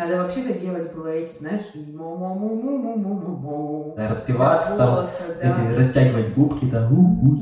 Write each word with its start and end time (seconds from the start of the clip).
Надо 0.00 0.22
вообще-то 0.22 0.58
делать 0.58 0.94
было 0.94 1.08
эти, 1.08 1.30
знаешь, 1.36 1.64
Да, 3.98 4.08
распеваться 4.08 4.78
там, 4.78 5.04
да. 5.04 5.06
эти, 5.42 5.78
растягивать 5.78 6.32
губки 6.32 6.64
там. 6.64 7.36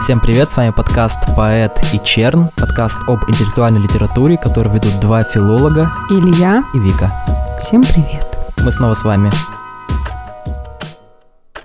Всем 0.00 0.20
привет, 0.20 0.48
с 0.48 0.56
вами 0.56 0.70
подкаст 0.70 1.18
«Поэт 1.36 1.72
и 1.92 2.00
Черн», 2.02 2.48
подкаст 2.56 2.98
об 3.08 3.28
интеллектуальной 3.28 3.82
литературе, 3.82 4.38
который 4.38 4.72
ведут 4.72 4.98
два 5.02 5.22
филолога 5.22 5.90
Илья, 6.08 6.64
и 6.72 6.78
Вика. 6.78 7.12
всем 7.60 7.82
привет. 7.82 8.26
Мы 8.64 8.72
снова 8.72 8.94
с 8.94 9.04
вами. 9.04 9.30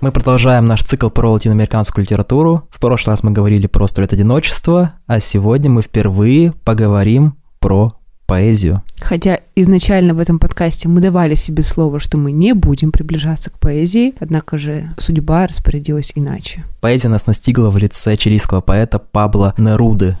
Мы 0.02 0.12
продолжаем 0.12 0.66
наш 0.66 0.82
цикл 0.82 1.08
про 1.08 1.30
латиноамериканскую 1.30 2.04
литературу. 2.04 2.68
В 2.70 2.80
прошлый 2.80 3.14
раз 3.14 3.22
мы 3.22 3.30
говорили 3.30 3.66
про 3.66 3.86
«Сто 3.86 4.02
лет 4.02 4.12
одиночества», 4.12 4.92
а 5.06 5.20
сегодня 5.20 5.70
мы 5.70 5.80
впервые 5.80 6.52
поговорим 6.52 7.38
про 7.60 7.97
поэзию. 8.28 8.82
Хотя 9.00 9.40
изначально 9.56 10.14
в 10.14 10.20
этом 10.20 10.38
подкасте 10.38 10.86
мы 10.88 11.00
давали 11.00 11.34
себе 11.34 11.62
слово, 11.62 11.98
что 11.98 12.18
мы 12.18 12.30
не 12.30 12.52
будем 12.52 12.92
приближаться 12.92 13.50
к 13.50 13.58
поэзии, 13.58 14.14
однако 14.20 14.58
же 14.58 14.90
судьба 14.98 15.46
распорядилась 15.46 16.12
иначе. 16.14 16.64
Поэзия 16.80 17.08
нас 17.08 17.26
настигла 17.26 17.70
в 17.70 17.78
лице 17.78 18.16
чилийского 18.16 18.60
поэта 18.60 18.98
Пабло 18.98 19.54
Неруды. 19.56 20.16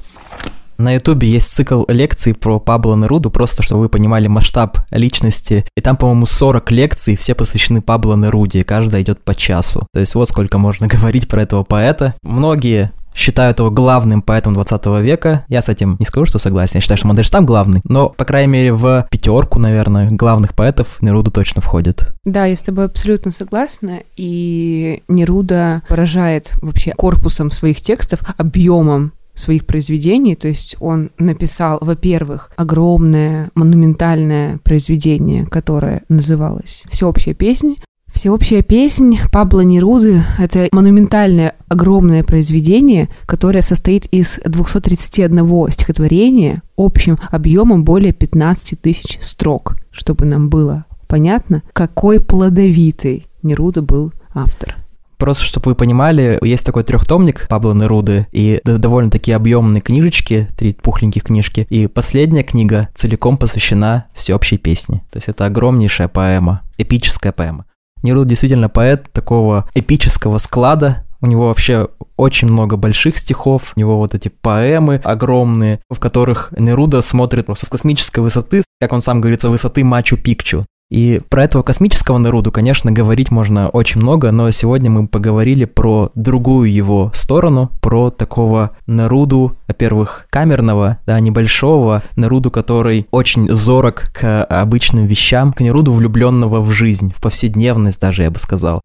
На 0.78 0.94
ютубе 0.94 1.28
есть 1.28 1.48
цикл 1.48 1.84
лекций 1.88 2.34
про 2.34 2.60
Пабло 2.60 2.94
Неруду, 2.94 3.30
просто 3.30 3.64
чтобы 3.64 3.82
вы 3.82 3.88
понимали 3.88 4.28
масштаб 4.28 4.78
личности. 4.92 5.66
И 5.76 5.80
там, 5.80 5.96
по-моему, 5.96 6.24
40 6.24 6.70
лекций, 6.70 7.16
все 7.16 7.34
посвящены 7.34 7.82
Пабло 7.82 8.14
Неруде, 8.14 8.60
и 8.60 8.64
каждая 8.64 9.02
идет 9.02 9.20
по 9.24 9.34
часу. 9.34 9.88
То 9.92 9.98
есть 9.98 10.14
вот 10.14 10.28
сколько 10.28 10.58
можно 10.58 10.86
говорить 10.88 11.28
про 11.28 11.42
этого 11.42 11.64
поэта. 11.64 12.14
Многие 12.22 12.92
считают 13.18 13.58
его 13.58 13.70
главным 13.70 14.22
поэтом 14.22 14.54
20 14.54 14.86
века. 15.02 15.44
Я 15.48 15.60
с 15.60 15.68
этим 15.68 15.96
не 15.98 16.06
скажу, 16.06 16.26
что 16.26 16.38
согласен. 16.38 16.76
Я 16.76 16.80
считаю, 16.80 16.98
что 16.98 17.08
Мандельштам 17.08 17.44
главный. 17.44 17.80
Но, 17.84 18.10
по 18.10 18.24
крайней 18.24 18.52
мере, 18.52 18.72
в 18.72 19.06
пятерку, 19.10 19.58
наверное, 19.58 20.10
главных 20.10 20.54
поэтов 20.54 21.02
Неруда 21.02 21.32
точно 21.32 21.60
входит. 21.60 22.14
Да, 22.24 22.46
я 22.46 22.54
с 22.54 22.62
тобой 22.62 22.84
абсолютно 22.84 23.32
согласна, 23.32 24.02
и 24.16 25.02
Неруда 25.08 25.82
поражает 25.88 26.52
вообще 26.62 26.92
корпусом 26.92 27.50
своих 27.50 27.80
текстов, 27.80 28.20
объемом 28.36 29.12
своих 29.38 29.66
произведений, 29.66 30.34
то 30.34 30.48
есть 30.48 30.76
он 30.80 31.10
написал, 31.18 31.78
во-первых, 31.80 32.50
огромное 32.56 33.50
монументальное 33.54 34.58
произведение, 34.64 35.46
которое 35.46 36.02
называлось 36.08 36.82
«Всеобщая 36.88 37.34
песня», 37.34 37.74
Всеобщая 38.12 38.62
песнь 38.62 39.18
Пабло 39.30 39.60
Неруды— 39.60 40.22
это 40.38 40.68
монументальное 40.72 41.54
огромное 41.68 42.24
произведение, 42.24 43.10
которое 43.26 43.62
состоит 43.62 44.06
из 44.06 44.40
231 44.44 45.70
стихотворения 45.70 46.62
общим 46.76 47.18
объемом 47.30 47.84
более 47.84 48.12
15 48.12 48.80
тысяч 48.80 49.18
строк, 49.20 49.76
чтобы 49.92 50.24
нам 50.24 50.48
было 50.48 50.86
понятно, 51.06 51.62
какой 51.72 52.18
плодовитый 52.18 53.26
Неруда 53.42 53.82
был 53.82 54.12
автор. 54.34 54.76
Просто, 55.18 55.44
чтобы 55.44 55.70
вы 55.70 55.74
понимали, 55.74 56.38
есть 56.42 56.64
такой 56.64 56.84
трехтомник 56.84 57.48
Пабло 57.48 57.74
Неруды, 57.74 58.28
и 58.32 58.60
довольно-таки 58.64 59.32
объемные 59.32 59.80
книжечки, 59.80 60.48
три 60.56 60.72
пухленьких 60.72 61.24
книжки, 61.24 61.66
и 61.68 61.88
последняя 61.88 62.44
книга 62.44 62.88
целиком 62.94 63.36
посвящена 63.36 64.06
всеобщей 64.14 64.58
песне. 64.58 65.02
То 65.10 65.16
есть 65.16 65.28
это 65.28 65.44
огромнейшая 65.46 66.08
поэма, 66.08 66.62
эпическая 66.78 67.32
поэма. 67.32 67.66
Неруда 68.02 68.28
действительно 68.28 68.68
поэт 68.68 69.10
такого 69.12 69.68
эпического 69.74 70.38
склада, 70.38 71.04
у 71.20 71.26
него 71.26 71.48
вообще 71.48 71.88
очень 72.16 72.46
много 72.46 72.76
больших 72.76 73.18
стихов, 73.18 73.72
у 73.74 73.80
него 73.80 73.98
вот 73.98 74.14
эти 74.14 74.28
поэмы 74.28 75.00
огромные, 75.02 75.80
в 75.90 75.98
которых 75.98 76.54
Неруда 76.56 77.02
смотрит 77.02 77.46
просто 77.46 77.66
с 77.66 77.68
космической 77.68 78.20
высоты, 78.20 78.62
как 78.80 78.92
он 78.92 79.02
сам 79.02 79.20
говорит, 79.20 79.40
с 79.40 79.48
высоты 79.48 79.82
Мачу-Пикчу. 79.82 80.64
И 80.90 81.20
про 81.28 81.44
этого 81.44 81.62
космического 81.62 82.18
Неруду, 82.18 82.50
конечно, 82.50 82.90
говорить 82.90 83.30
можно 83.30 83.68
очень 83.68 84.00
много, 84.00 84.30
но 84.30 84.50
сегодня 84.50 84.90
мы 84.90 85.06
поговорили 85.06 85.66
про 85.66 86.10
другую 86.14 86.72
его 86.72 87.12
сторону, 87.14 87.70
про 87.82 88.10
такого 88.10 88.70
Неруду, 88.86 89.56
во-первых, 89.66 90.26
камерного, 90.30 90.98
да, 91.06 91.20
небольшого, 91.20 92.02
Неруду, 92.16 92.50
который 92.50 93.06
очень 93.10 93.54
зорок 93.54 94.10
к 94.14 94.44
обычным 94.44 95.06
вещам, 95.06 95.52
к 95.52 95.60
Неруду, 95.60 95.92
влюбленного 95.92 96.60
в 96.60 96.70
жизнь, 96.70 97.12
в 97.14 97.20
повседневность 97.20 98.00
даже, 98.00 98.22
я 98.22 98.30
бы 98.30 98.38
сказал. 98.38 98.80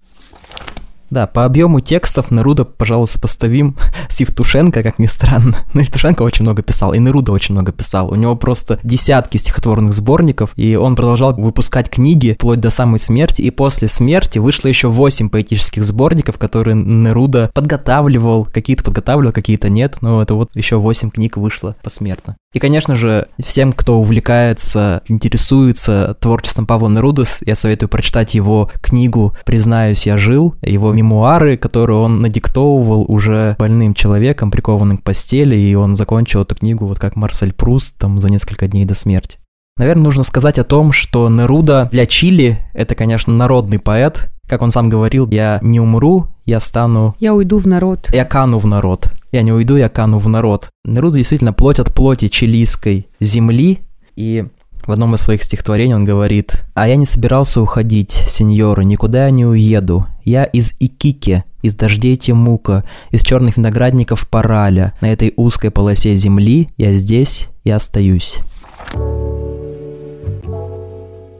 Да, 1.13 1.27
по 1.27 1.45
объему 1.45 1.79
текстов 1.79 2.31
Неруда, 2.31 2.65
пожалуй, 2.65 3.07
сопоставим 3.07 3.77
с 4.09 4.19
Евтушенко, 4.19 4.81
как 4.81 4.97
ни 4.97 5.05
странно. 5.05 5.57
Но 5.75 5.81
Евтушенко 5.81 6.23
очень 6.23 6.41
много 6.41 6.63
писал, 6.63 6.91
и 6.93 6.97
Неруда 6.97 7.31
очень 7.31 7.53
много 7.53 7.71
писал. 7.71 8.11
У 8.11 8.15
него 8.15 8.35
просто 8.35 8.79
десятки 8.83 9.37
стихотворных 9.37 9.93
сборников, 9.93 10.53
и 10.55 10.75
он 10.75 10.95
продолжал 10.95 11.35
выпускать 11.35 11.91
книги 11.91 12.33
вплоть 12.33 12.59
до 12.59 12.71
самой 12.71 12.97
смерти, 12.97 13.43
и 13.43 13.51
после 13.51 13.89
смерти 13.89 14.39
вышло 14.39 14.69
еще 14.69 14.87
8 14.87 15.29
поэтических 15.29 15.83
сборников, 15.83 16.39
которые 16.39 16.75
Неруда 16.75 17.51
подготавливал, 17.53 18.45
какие-то 18.45 18.83
подготавливал, 18.83 19.33
какие-то 19.33 19.69
нет, 19.69 19.97
но 20.01 20.19
это 20.19 20.33
вот 20.33 20.55
еще 20.55 20.77
8 20.77 21.11
книг 21.11 21.37
вышло 21.37 21.75
посмертно. 21.83 22.37
И, 22.53 22.59
конечно 22.59 22.95
же, 22.95 23.27
всем, 23.43 23.73
кто 23.73 23.99
увлекается, 23.99 25.01
интересуется 25.07 26.15
творчеством 26.19 26.67
Павла 26.67 26.87
Неруды, 26.87 27.23
я 27.45 27.55
советую 27.55 27.89
прочитать 27.89 28.35
его 28.35 28.69
книгу 28.81 29.35
«Признаюсь, 29.43 30.05
я 30.05 30.17
жил», 30.17 30.55
его 30.61 30.93
мемуары, 30.93 31.57
которые 31.57 31.97
он 31.97 32.21
надиктовывал 32.21 33.05
уже 33.07 33.55
больным 33.57 33.95
человеком, 33.95 34.51
прикованным 34.51 34.97
к 34.97 35.03
постели, 35.03 35.55
и 35.55 35.73
он 35.73 35.95
закончил 35.95 36.41
эту 36.41 36.55
книгу 36.55 36.85
вот 36.85 36.99
как 36.99 37.15
Марсель 37.15 37.53
Пруст, 37.53 37.97
там, 37.97 38.19
за 38.19 38.29
несколько 38.29 38.67
дней 38.67 38.85
до 38.85 38.93
смерти. 38.93 39.39
Наверное, 39.77 40.03
нужно 40.03 40.23
сказать 40.23 40.59
о 40.59 40.63
том, 40.63 40.91
что 40.91 41.29
Неруда 41.29 41.89
для 41.91 42.05
Чили— 42.05 42.59
это, 42.75 42.93
конечно, 42.93 43.33
народный 43.33 43.79
поэт. 43.79 44.29
Как 44.47 44.61
он 44.61 44.71
сам 44.71 44.89
говорил, 44.89 45.27
я 45.29 45.57
не 45.63 45.79
умру, 45.79 46.27
я 46.45 46.59
стану 46.59 47.15
Я 47.19 47.33
уйду 47.33 47.57
в 47.57 47.65
народ. 47.65 48.09
я 48.13 48.25
кану 48.25 48.59
в 48.59 48.67
народ. 48.67 49.11
Я 49.33 49.41
не 49.41 49.51
уйду, 49.51 49.75
я 49.77 49.89
кану 49.89 50.19
в 50.19 50.29
народ. 50.29 50.69
Неруда 50.85 51.17
действительно 51.17 51.53
плоть 51.53 51.79
от 51.79 51.91
плоти 51.91 52.27
чилийской 52.27 53.07
земли, 53.19 53.79
и 54.15 54.45
в 54.85 54.91
одном 54.91 55.15
из 55.15 55.21
своих 55.21 55.41
стихотворений 55.41 55.95
он 55.95 56.05
говорит 56.05 56.63
«А 56.75 56.87
я 56.87 56.95
не 56.95 57.07
собирался 57.07 57.59
уходить, 57.59 58.11
сеньоры, 58.11 58.85
никуда 58.85 59.25
я 59.25 59.31
не 59.31 59.43
уеду. 59.43 60.05
Я 60.23 60.43
из 60.43 60.73
Икики, 60.79 61.43
из 61.63 61.73
дождей 61.73 62.15
Темука, 62.15 62.83
из 63.09 63.23
черных 63.23 63.57
виноградников 63.57 64.29
Параля. 64.29 64.93
На 65.01 65.11
этой 65.11 65.33
узкой 65.35 65.71
полосе 65.71 66.15
земли 66.15 66.69
я 66.77 66.93
здесь 66.93 67.47
и 67.63 67.71
остаюсь». 67.71 68.39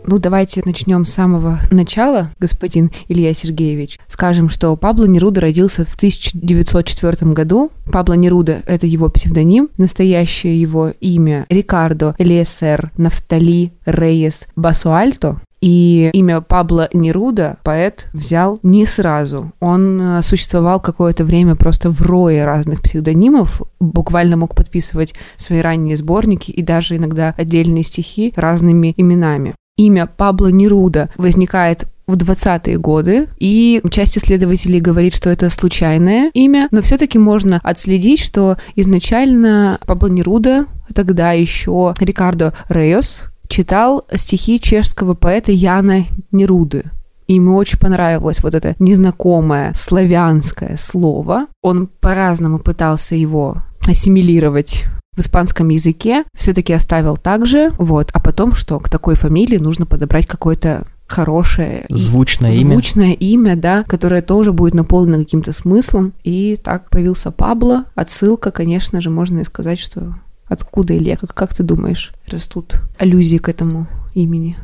Ну, 0.05 0.19
давайте 0.19 0.61
начнем 0.65 1.05
с 1.05 1.13
самого 1.13 1.59
начала, 1.71 2.29
господин 2.37 2.91
Илья 3.07 3.33
Сергеевич. 3.33 3.99
Скажем, 4.07 4.49
что 4.49 4.75
Пабло 4.75 5.05
Неруда 5.05 5.41
родился 5.41 5.85
в 5.85 5.95
1904 5.95 7.31
году. 7.31 7.71
Пабло 7.91 8.13
Неруда— 8.13 8.61
это 8.67 8.85
его 8.85 9.09
псевдоним. 9.09 9.69
Настоящее 9.77 10.59
его 10.59 10.89
имя 10.99 11.45
Рикардо 11.49 12.15
Элиесер 12.17 12.91
Нафтали 12.97 13.71
Рейес 13.85 14.47
Басуальто. 14.57 15.39
И 15.61 16.09
имя 16.11 16.41
Пабло 16.41 16.89
Неруда 16.91 17.57
поэт 17.63 18.07
взял 18.11 18.59
не 18.63 18.85
сразу. 18.85 19.53
Он 19.61 20.01
э, 20.01 20.21
существовал 20.21 20.81
какое-то 20.81 21.23
время 21.23 21.55
просто 21.55 21.89
в 21.89 22.01
рое 22.01 22.43
разных 22.43 22.81
псевдонимов, 22.81 23.61
буквально 23.79 24.35
мог 24.35 24.55
подписывать 24.55 25.13
свои 25.37 25.61
ранние 25.61 25.95
сборники 25.95 26.51
и 26.51 26.61
даже 26.61 26.97
иногда 26.97 27.33
отдельные 27.37 27.83
стихи 27.83 28.33
разными 28.35 28.93
именами. 28.97 29.53
Имя 29.75 30.05
Пабло 30.05 30.47
Неруда 30.47 31.09
возникает 31.17 31.87
в 32.05 32.15
20-е 32.15 32.77
годы, 32.77 33.27
и 33.39 33.81
часть 33.89 34.17
исследователей 34.17 34.79
говорит, 34.79 35.15
что 35.15 35.29
это 35.29 35.49
случайное 35.49 36.29
имя, 36.33 36.67
но 36.71 36.81
все-таки 36.81 37.17
можно 37.17 37.59
отследить, 37.63 38.19
что 38.19 38.57
изначально 38.75 39.79
Пабло 39.85 40.07
Неруда, 40.07 40.65
тогда 40.93 41.31
еще 41.31 41.93
Рикардо 41.99 42.53
Рейес, 42.69 43.29
читал 43.47 44.05
стихи 44.13 44.59
чешского 44.59 45.15
поэта 45.15 45.51
Яна 45.51 46.03
Неруды. 46.31 46.83
И 47.27 47.35
ему 47.35 47.55
очень 47.55 47.79
понравилось 47.79 48.43
вот 48.43 48.53
это 48.53 48.75
незнакомое 48.79 49.73
славянское 49.75 50.75
слово. 50.77 51.47
Он 51.61 51.87
по-разному 51.87 52.59
пытался 52.59 53.15
его 53.15 53.57
ассимилировать 53.87 54.85
в 55.15 55.19
испанском 55.19 55.69
языке, 55.69 56.23
все-таки 56.35 56.73
оставил 56.73 57.17
так 57.17 57.45
же, 57.45 57.71
вот, 57.77 58.09
а 58.13 58.19
потом 58.19 58.53
что, 58.53 58.79
к 58.79 58.89
такой 58.89 59.15
фамилии 59.15 59.57
нужно 59.57 59.85
подобрать 59.85 60.27
какое-то 60.27 60.85
хорошее 61.07 61.85
и 61.89 61.95
Звучное 61.95 62.51
имя. 62.51 62.73
звучное 62.73 63.11
имя, 63.13 63.55
да, 63.55 63.83
которое 63.83 64.21
тоже 64.21 64.51
будет 64.51 64.73
наполнено 64.73 65.19
каким-то 65.19 65.53
смыслом. 65.53 66.13
И 66.23 66.57
так 66.61 66.89
появился 66.89 67.29
Пабло. 67.31 67.83
Отсылка, 67.93 68.49
конечно 68.51 68.99
же, 69.01 69.09
можно 69.11 69.39
и 69.39 69.43
сказать, 69.43 69.77
что 69.79 70.15
откуда, 70.47 70.97
Илья, 70.97 71.15
как, 71.17 71.33
как 71.33 71.53
ты 71.55 71.61
думаешь, 71.61 72.13
растут 72.27 72.81
аллюзии 72.97 73.37
к 73.37 73.49
этому 73.49 73.87
имени? 74.13 74.57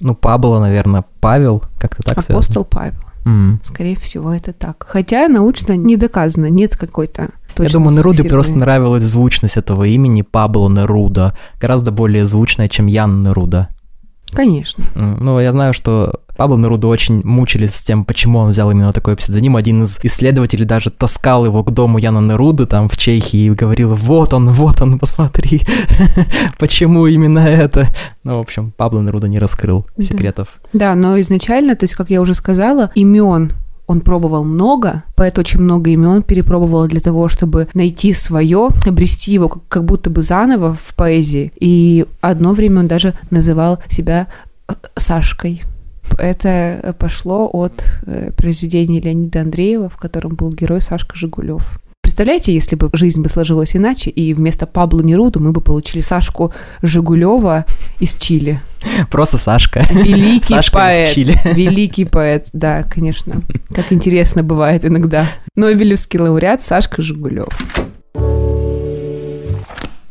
Ну, 0.00 0.14
Пабло, 0.14 0.60
наверное, 0.60 1.04
Павел, 1.20 1.62
как-то 1.78 2.02
так 2.02 2.14
связано. 2.22 2.38
Апостол 2.38 2.64
Павел. 2.64 2.98
М. 3.24 3.60
Скорее 3.62 3.96
всего, 3.96 4.32
это 4.32 4.52
так. 4.52 4.84
Хотя 4.88 5.28
научно 5.28 5.76
не 5.76 5.96
доказано, 5.96 6.46
нет 6.46 6.76
какой-то 6.76 7.30
точно 7.54 7.68
Я 7.68 7.72
думаю, 7.72 7.96
Неруде 7.96 8.24
просто 8.24 8.56
нравилась 8.58 9.02
звучность 9.02 9.56
этого 9.56 9.84
имени 9.84 10.22
Пабло 10.22 10.68
Неруда. 10.68 11.34
Гораздо 11.60 11.90
более 11.90 12.24
звучная, 12.24 12.68
чем 12.68 12.86
Ян 12.86 13.20
Неруда. 13.20 13.68
Конечно. 14.32 14.82
Ну, 14.94 15.38
я 15.40 15.52
знаю, 15.52 15.74
что 15.74 16.20
Пабло 16.38 16.56
Неруда 16.56 16.86
очень 16.86 17.20
мучились 17.22 17.74
с 17.74 17.82
тем, 17.82 18.06
почему 18.06 18.38
он 18.38 18.48
взял 18.50 18.70
именно 18.70 18.90
такой 18.92 19.14
псевдоним. 19.14 19.56
Один 19.56 19.82
из 19.82 19.98
исследователей 20.02 20.64
даже 20.64 20.88
таскал 20.90 21.44
его 21.44 21.62
к 21.62 21.70
дому 21.70 21.98
Яна 21.98 22.20
Неруды 22.20 22.64
там 22.64 22.88
в 22.88 22.96
Чехии 22.96 23.40
и 23.40 23.50
говорил, 23.50 23.94
вот 23.94 24.32
он, 24.32 24.48
вот 24.48 24.80
он, 24.80 24.98
посмотри, 24.98 25.60
почему 26.58 27.06
именно 27.06 27.40
это. 27.40 27.88
Ну, 28.24 28.38
в 28.38 28.40
общем, 28.40 28.72
Пабло 28.74 29.00
Неруда 29.00 29.28
не 29.28 29.38
раскрыл 29.38 29.86
Да. 29.96 30.02
секретов. 30.04 30.48
Да, 30.72 30.94
но 30.94 31.20
изначально, 31.20 31.76
то 31.76 31.84
есть, 31.84 31.94
как 31.94 32.08
я 32.08 32.20
уже 32.22 32.32
сказала, 32.34 32.90
имен 32.94 33.52
он 33.86 34.00
пробовал 34.00 34.44
много, 34.44 35.02
поэт 35.16 35.38
очень 35.38 35.60
много 35.60 35.90
имен 35.90 36.22
перепробовал 36.22 36.86
для 36.88 37.00
того, 37.00 37.28
чтобы 37.28 37.68
найти 37.74 38.12
свое, 38.14 38.68
обрести 38.86 39.32
его 39.32 39.48
как- 39.48 39.84
будто 39.84 40.08
бы 40.10 40.22
заново 40.22 40.74
в 40.74 40.94
поэзии. 40.94 41.52
И 41.60 42.06
одно 42.20 42.52
время 42.52 42.80
он 42.80 42.86
даже 42.88 43.14
называл 43.30 43.78
себя 43.88 44.28
э, 44.68 44.74
Сашкой. 44.96 45.62
Это 46.18 46.94
пошло 46.98 47.48
от 47.52 47.84
э, 48.06 48.30
произведения 48.36 49.00
Леонида 49.00 49.40
Андреева, 49.42 49.88
в 49.88 49.96
котором 49.96 50.34
был 50.34 50.50
герой 50.50 50.80
Сашка 50.80 51.16
Жигулев. 51.16 51.78
Представляете, 52.22 52.54
если 52.54 52.76
бы 52.76 52.88
жизнь 52.92 53.20
бы 53.20 53.28
сложилась 53.28 53.74
иначе, 53.74 54.08
и 54.08 54.32
вместо 54.32 54.64
Пабло 54.64 55.00
Неруду 55.00 55.40
мы 55.40 55.50
бы 55.50 55.60
получили 55.60 55.98
Сашку 55.98 56.54
Жигулева 56.80 57.64
из 57.98 58.14
Чили. 58.14 58.60
Просто 59.10 59.38
Сашка. 59.38 59.84
Великий 59.90 60.54
Сашка 60.54 60.60
из 60.60 60.70
поэт. 60.70 61.14
Чили. 61.14 61.36
Великий 61.52 62.04
поэт, 62.04 62.46
да, 62.52 62.84
конечно. 62.84 63.42
Как 63.74 63.92
интересно 63.92 64.44
бывает 64.44 64.84
иногда. 64.84 65.26
Нобелевский 65.56 66.20
лауреат 66.20 66.62
Сашка 66.62 67.02
Жигулев. 67.02 67.48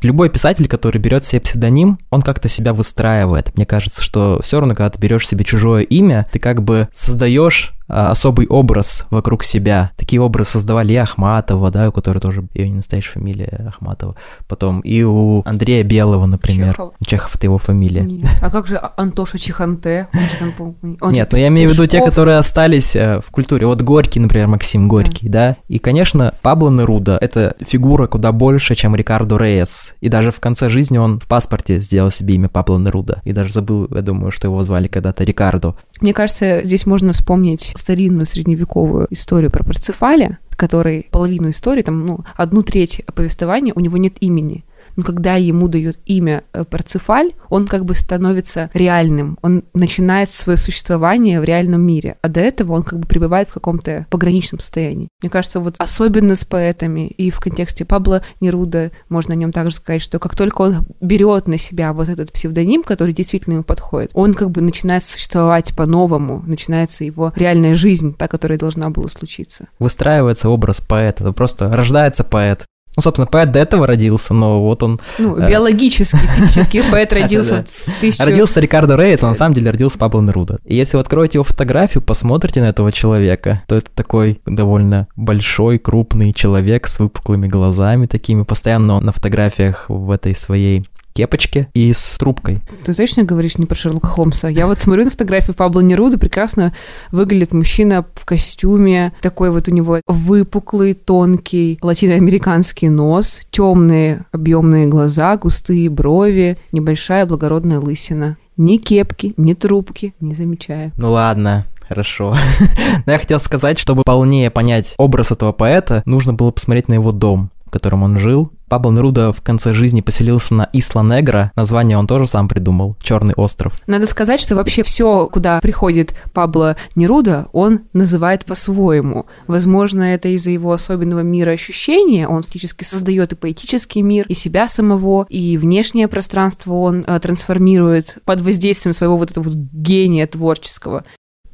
Любой 0.01 0.29
писатель, 0.29 0.67
который 0.67 0.97
берет 0.97 1.23
себе 1.23 1.41
псевдоним, 1.41 1.99
он 2.09 2.23
как-то 2.23 2.49
себя 2.49 2.73
выстраивает. 2.73 3.55
Мне 3.55 3.65
кажется, 3.65 4.03
что 4.03 4.41
все 4.43 4.59
равно, 4.59 4.73
когда 4.73 4.89
ты 4.89 4.99
берешь 4.99 5.27
себе 5.27 5.45
чужое 5.45 5.83
имя, 5.83 6.27
ты 6.31 6.39
как 6.39 6.61
бы 6.63 6.89
создаешь 6.91 7.71
особый 7.91 8.47
образ 8.47 9.05
вокруг 9.09 9.43
себя. 9.43 9.91
Такие 9.97 10.21
образы 10.21 10.51
создавали 10.51 10.93
и 10.93 10.95
Ахматова, 10.95 11.71
да, 11.71 11.89
у 11.89 11.91
которой 11.91 12.19
тоже 12.19 12.43
ее 12.53 12.69
не 12.69 12.75
настоящая 12.75 13.11
фамилия 13.13 13.65
Ахматова. 13.67 14.15
Потом 14.47 14.79
и 14.81 15.03
у 15.03 15.41
Андрея 15.45 15.83
Белого, 15.83 16.25
например. 16.25 16.73
Чехов. 16.73 16.93
Чехов 17.05 17.35
это 17.35 17.45
его 17.47 17.57
фамилия. 17.57 18.01
Нет. 18.01 18.29
А 18.41 18.49
как 18.49 18.67
же 18.67 18.77
А- 18.77 18.93
Антоша 18.97 19.37
Чиханте? 19.37 20.07
Он 20.13 20.19
же 20.21 20.35
там 20.39 20.53
был- 20.57 20.75
он 21.01 21.13
Нет, 21.13 21.31
но 21.31 21.37
я 21.37 21.47
имею 21.49 21.69
в 21.69 21.73
виду 21.73 21.85
те, 21.87 22.03
которые 22.03 22.37
остались 22.37 22.95
э, 22.95 23.19
в 23.25 23.31
культуре. 23.31 23.65
Вот 23.67 23.81
Горький, 23.81 24.19
например, 24.19 24.47
Максим 24.47 24.87
Горький, 24.87 25.29
да. 25.29 25.57
И, 25.67 25.79
конечно, 25.79 26.33
Пабло 26.41 26.69
Неруда— 26.69 27.17
это 27.21 27.55
фигура 27.61 28.07
куда 28.07 28.31
больше, 28.31 28.75
чем 28.75 28.95
Рикардо 28.95 29.37
Рейес. 29.37 29.93
И 30.01 30.09
даже 30.09 30.31
в 30.31 30.39
конце 30.39 30.69
жизни 30.69 30.97
он 30.97 31.19
в 31.19 31.27
паспорте 31.27 31.79
сделал 31.79 32.11
себе 32.11 32.35
имя 32.35 32.49
Пабло 32.49 32.77
Неруда. 32.77 33.21
И 33.23 33.33
даже 33.33 33.51
забыл, 33.53 33.87
я 33.91 34.01
думаю, 34.01 34.31
что 34.31 34.47
его 34.47 34.63
звали 34.63 34.87
когда-то 34.87 35.23
Рикардо. 35.23 35.75
Мне 36.01 36.13
кажется, 36.13 36.61
здесь 36.63 36.87
можно 36.87 37.13
вспомнить 37.13 37.71
старинную 37.75 38.25
средневековую 38.25 39.07
историю 39.11 39.51
про 39.51 39.63
Парцефаля, 39.63 40.39
который 40.49 41.07
половину 41.11 41.51
истории, 41.51 41.83
там, 41.83 42.05
ну, 42.05 42.19
одну 42.35 42.63
треть 42.63 43.03
повествования, 43.13 43.71
у 43.75 43.79
него 43.79 43.97
нет 43.97 44.15
имени. 44.19 44.65
Но 44.95 45.03
когда 45.03 45.35
ему 45.35 45.67
дают 45.67 45.97
имя 46.05 46.43
э, 46.53 46.63
Парцефаль, 46.63 47.31
он 47.49 47.67
как 47.67 47.85
бы 47.85 47.95
становится 47.95 48.69
реальным. 48.73 49.37
Он 49.41 49.63
начинает 49.73 50.29
свое 50.29 50.57
существование 50.57 51.39
в 51.39 51.43
реальном 51.43 51.81
мире. 51.81 52.17
А 52.21 52.27
до 52.27 52.39
этого 52.39 52.73
он 52.73 52.83
как 52.83 52.99
бы 52.99 53.07
пребывает 53.07 53.49
в 53.49 53.53
каком-то 53.53 54.05
пограничном 54.09 54.59
состоянии. 54.59 55.09
Мне 55.21 55.29
кажется, 55.29 55.59
вот 55.59 55.75
особенно 55.77 56.35
с 56.35 56.45
поэтами 56.45 57.07
и 57.07 57.29
в 57.29 57.39
контексте 57.39 57.85
Пабло 57.85 58.23
Неруда 58.39 58.91
можно 59.09 59.33
о 59.33 59.37
нем 59.37 59.51
также 59.51 59.75
сказать, 59.75 60.01
что 60.01 60.19
как 60.19 60.35
только 60.35 60.61
он 60.61 60.85
берет 60.99 61.47
на 61.47 61.57
себя 61.57 61.93
вот 61.93 62.09
этот 62.09 62.31
псевдоним, 62.31 62.83
который 62.83 63.13
действительно 63.13 63.55
ему 63.55 63.63
подходит, 63.63 64.11
он 64.13 64.33
как 64.33 64.51
бы 64.51 64.61
начинает 64.61 65.03
существовать 65.03 65.75
по-новому, 65.75 66.43
начинается 66.45 67.03
его 67.03 67.33
реальная 67.35 67.73
жизнь, 67.73 68.15
та, 68.15 68.27
которая 68.27 68.57
должна 68.57 68.89
была 68.89 69.09
случиться. 69.09 69.67
Выстраивается 69.79 70.49
образ 70.49 70.81
поэта. 70.81 71.31
Просто 71.33 71.71
рождается 71.71 72.23
поэт. 72.23 72.65
Ну, 72.97 73.01
собственно, 73.01 73.25
поэт 73.25 73.51
до 73.51 73.59
этого 73.59 73.87
родился, 73.87 74.33
но 74.33 74.61
вот 74.61 74.83
он 74.83 74.99
Ну, 75.17 75.37
Э. 75.37 75.49
биологически, 75.49 76.17
физически 76.17 76.83
поэт 76.91 77.13
родился 77.13 77.63
в 77.71 78.01
тысячу... 78.01 78.23
Родился 78.23 78.59
Рикардо 78.59 78.95
Рейс, 78.97 79.23
а 79.23 79.27
на 79.27 79.33
самом 79.33 79.55
деле 79.55 79.71
родился 79.71 79.97
Пабло 79.97 80.21
Неруда. 80.21 80.57
И 80.65 80.75
если 80.75 80.97
вы 80.97 81.01
откроете 81.01 81.37
его 81.37 81.43
фотографию, 81.43 82.01
посмотрите 82.01 82.61
на 82.61 82.65
этого 82.65 82.91
человека, 82.91 83.61
то 83.67 83.75
это 83.75 83.89
такой 83.95 84.41
довольно 84.45 85.07
большой, 85.15 85.77
крупный 85.79 86.33
человек 86.33 86.87
с 86.87 86.99
выпуклыми 86.99 87.47
глазами 87.47 88.07
такими. 88.07 88.43
Постоянно 88.43 88.95
он 88.95 89.05
на 89.05 89.11
фотографиях 89.13 89.85
в 89.87 90.11
этой 90.11 90.35
своей 90.35 90.85
кепочке 91.13 91.67
и 91.73 91.93
с 91.93 92.17
трубкой. 92.17 92.61
Ты 92.83 92.93
точно 92.93 93.23
говоришь 93.23 93.57
не 93.57 93.65
про 93.65 93.75
Шерлока 93.75 94.07
Холмса? 94.07 94.49
Я 94.49 94.67
вот 94.67 94.79
смотрю 94.79 95.05
на 95.05 95.11
фотографию 95.11 95.55
Пабло 95.55 95.81
Неруда, 95.81 96.17
прекрасно 96.17 96.73
выглядит 97.11 97.53
мужчина 97.53 98.05
в 98.15 98.25
костюме, 98.25 99.13
такой 99.21 99.51
вот 99.51 99.67
у 99.67 99.71
него 99.71 100.01
выпуклый, 100.07 100.93
тонкий 100.93 101.79
латиноамериканский 101.81 102.89
нос, 102.89 103.41
темные 103.51 104.25
объемные 104.31 104.87
глаза, 104.87 105.37
густые 105.37 105.89
брови, 105.89 106.57
небольшая 106.71 107.25
благородная 107.25 107.79
лысина. 107.79 108.37
Ни 108.57 108.77
кепки, 108.77 109.33
ни 109.37 109.53
трубки, 109.53 110.13
не 110.19 110.35
замечаю. 110.35 110.91
Ну 110.97 111.11
ладно, 111.11 111.65
хорошо. 111.87 112.35
Но 113.05 113.11
я 113.11 113.17
хотел 113.17 113.39
сказать, 113.39 113.79
чтобы 113.79 114.03
полнее 114.03 114.51
понять 114.51 114.93
образ 114.97 115.31
этого 115.31 115.51
поэта, 115.51 116.03
нужно 116.05 116.33
было 116.33 116.51
посмотреть 116.51 116.87
на 116.87 116.93
его 116.93 117.11
дом, 117.11 117.49
в 117.65 117.71
котором 117.71 118.03
он 118.03 118.19
жил. 118.19 118.51
Пабло 118.71 118.91
Неруда 118.91 119.33
в 119.33 119.41
конце 119.41 119.73
жизни 119.73 119.99
поселился 119.99 120.53
на 120.53 120.69
Исла 120.71 121.01
Негра. 121.01 121.51
Название 121.57 121.97
он 121.97 122.07
тоже 122.07 122.25
сам 122.25 122.47
придумал. 122.47 122.95
Черный 123.03 123.33
остров. 123.33 123.81
Надо 123.85 124.05
сказать, 124.05 124.39
что 124.39 124.55
вообще 124.55 124.81
все, 124.81 125.27
куда 125.27 125.59
приходит 125.59 126.15
Пабло 126.31 126.77
Неруда, 126.95 127.49
он 127.51 127.81
называет 127.91 128.45
по-своему. 128.45 129.25
Возможно, 129.45 130.03
это 130.03 130.29
из-за 130.29 130.51
его 130.51 130.71
особенного 130.71 131.19
мира 131.19 131.51
ощущения. 131.51 132.29
Он 132.29 132.43
фактически 132.43 132.85
создает 132.85 133.33
и 133.33 133.35
поэтический 133.35 134.01
мир, 134.01 134.25
и 134.29 134.33
себя 134.33 134.69
самого, 134.69 135.25
и 135.27 135.57
внешнее 135.57 136.07
пространство 136.07 136.75
он 136.75 137.03
э, 137.05 137.19
трансформирует 137.19 138.19
под 138.23 138.39
воздействием 138.39 138.93
своего 138.93 139.17
вот 139.17 139.31
этого 139.31 139.43
вот 139.43 139.53
гения 139.53 140.25
творческого. 140.27 141.03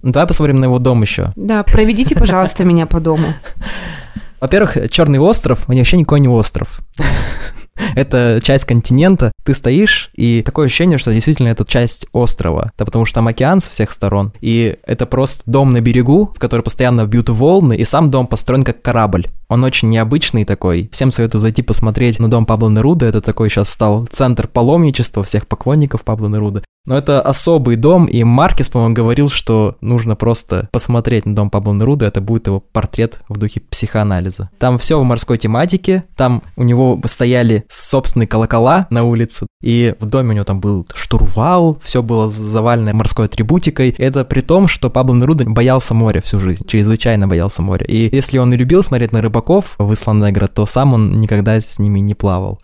Ну, 0.04 0.12
давай 0.12 0.28
посмотрим 0.28 0.60
на 0.60 0.66
его 0.66 0.78
дом 0.78 1.02
еще. 1.02 1.34
Да, 1.36 1.64
проведите, 1.64 2.16
пожалуйста, 2.16 2.64
меня 2.64 2.86
по 2.86 3.00
дому. 3.00 3.34
Во-первых, 4.40 4.78
Черный 4.92 5.20
остров, 5.20 5.66
он 5.68 5.78
вообще 5.78 5.98
никакой 5.98 6.20
не 6.20 6.28
остров. 6.28 6.80
Это 7.96 8.40
часть 8.44 8.66
континента. 8.66 9.32
Ты 9.44 9.54
стоишь, 9.54 10.10
и 10.16 10.42
такое 10.42 10.66
ощущение, 10.66 10.98
что 10.98 11.14
действительно 11.14 11.50
это 11.50 11.66
часть 11.66 12.08
острова. 12.12 12.72
Это 12.76 12.86
потому 12.86 13.06
что 13.06 13.16
там 13.16 13.28
океан 13.28 13.62
со 13.62 13.70
всех 13.70 13.92
сторон. 13.92 14.34
И 14.42 14.78
это 14.84 15.06
просто 15.06 15.44
дом 15.46 15.72
на 15.72 15.82
берегу, 15.82 16.32
в 16.36 16.40
который 16.40 16.62
постоянно 16.62 17.06
бьют 17.06 17.30
волны, 17.30 17.76
и 17.76 17.86
сам 17.86 18.12
дом 18.12 18.28
построен 18.28 18.64
как 18.64 18.82
корабль. 18.82 19.28
Он 19.50 19.64
очень 19.64 19.90
необычный 19.90 20.46
такой. 20.46 20.90
Всем 20.92 21.12
советую 21.12 21.42
зайти 21.42 21.62
посмотреть 21.62 22.20
на 22.20 22.30
дом 22.30 22.46
Пабло 22.46 22.70
Неруда. 22.70 23.06
Это 23.06 23.22
такой 23.22 23.50
сейчас 23.50 23.70
стал 23.70 24.06
центр 24.12 24.48
паломничества 24.48 25.24
всех 25.24 25.48
поклонников 25.48 26.04
Пабло 26.04 26.28
Неруда. 26.28 26.64
Но 26.88 26.98
это 26.98 27.22
особый 27.22 27.76
дом, 27.76 28.06
и 28.06 28.24
Маркес, 28.24 28.70
по-моему, 28.70 28.96
говорил, 28.96 29.30
что 29.30 29.76
нужно 29.82 30.16
просто 30.16 30.70
посмотреть 30.72 31.26
на 31.26 31.36
дом 31.36 31.50
Пабло 31.50 31.74
Неруда, 31.74 32.06
это 32.06 32.22
будет 32.22 32.48
его 32.48 32.62
портрет 32.62 33.22
в 33.28 33.38
духе 33.38 33.60
психоанализа. 33.60 34.50
Там 34.58 34.78
все 34.78 34.98
в 34.98 35.04
морской 35.04 35.38
тематике, 35.38 36.06
там 36.16 36.42
у 36.56 36.64
него 36.64 37.00
стояли 37.04 37.66
собственные 37.68 38.28
колокола 38.28 38.88
на 38.90 39.04
улице, 39.04 39.48
и 39.62 39.96
в 40.00 40.06
доме 40.06 40.30
у 40.30 40.34
него 40.34 40.46
там 40.46 40.62
был 40.62 40.88
штурвал, 40.96 41.78
все 41.84 42.02
было 42.02 42.30
завалено 42.30 42.94
морской 42.94 43.26
атрибутикой. 43.26 43.94
Это 43.98 44.24
при 44.24 44.40
том, 44.40 44.70
что 44.70 44.90
Пабло 44.90 45.14
Неруда 45.14 45.44
боялся 45.44 45.94
моря 45.94 46.22
всю 46.22 46.40
жизнь, 46.40 46.66
чрезвычайно 46.66 47.28
боялся 47.28 47.62
моря. 47.62 47.86
И 47.86 48.16
если 48.16 48.38
он 48.38 48.54
и 48.54 48.58
любил 48.58 48.82
смотреть 48.82 49.12
на 49.12 49.18
рыбаков 49.38 49.76
в 49.78 49.94
Исландегро, 49.94 50.48
то 50.48 50.66
сам 50.66 50.94
он 50.94 51.20
никогда 51.20 51.60
с 51.62 51.80
ними 51.80 52.00
не 52.00 52.16
плавал. 52.16 52.60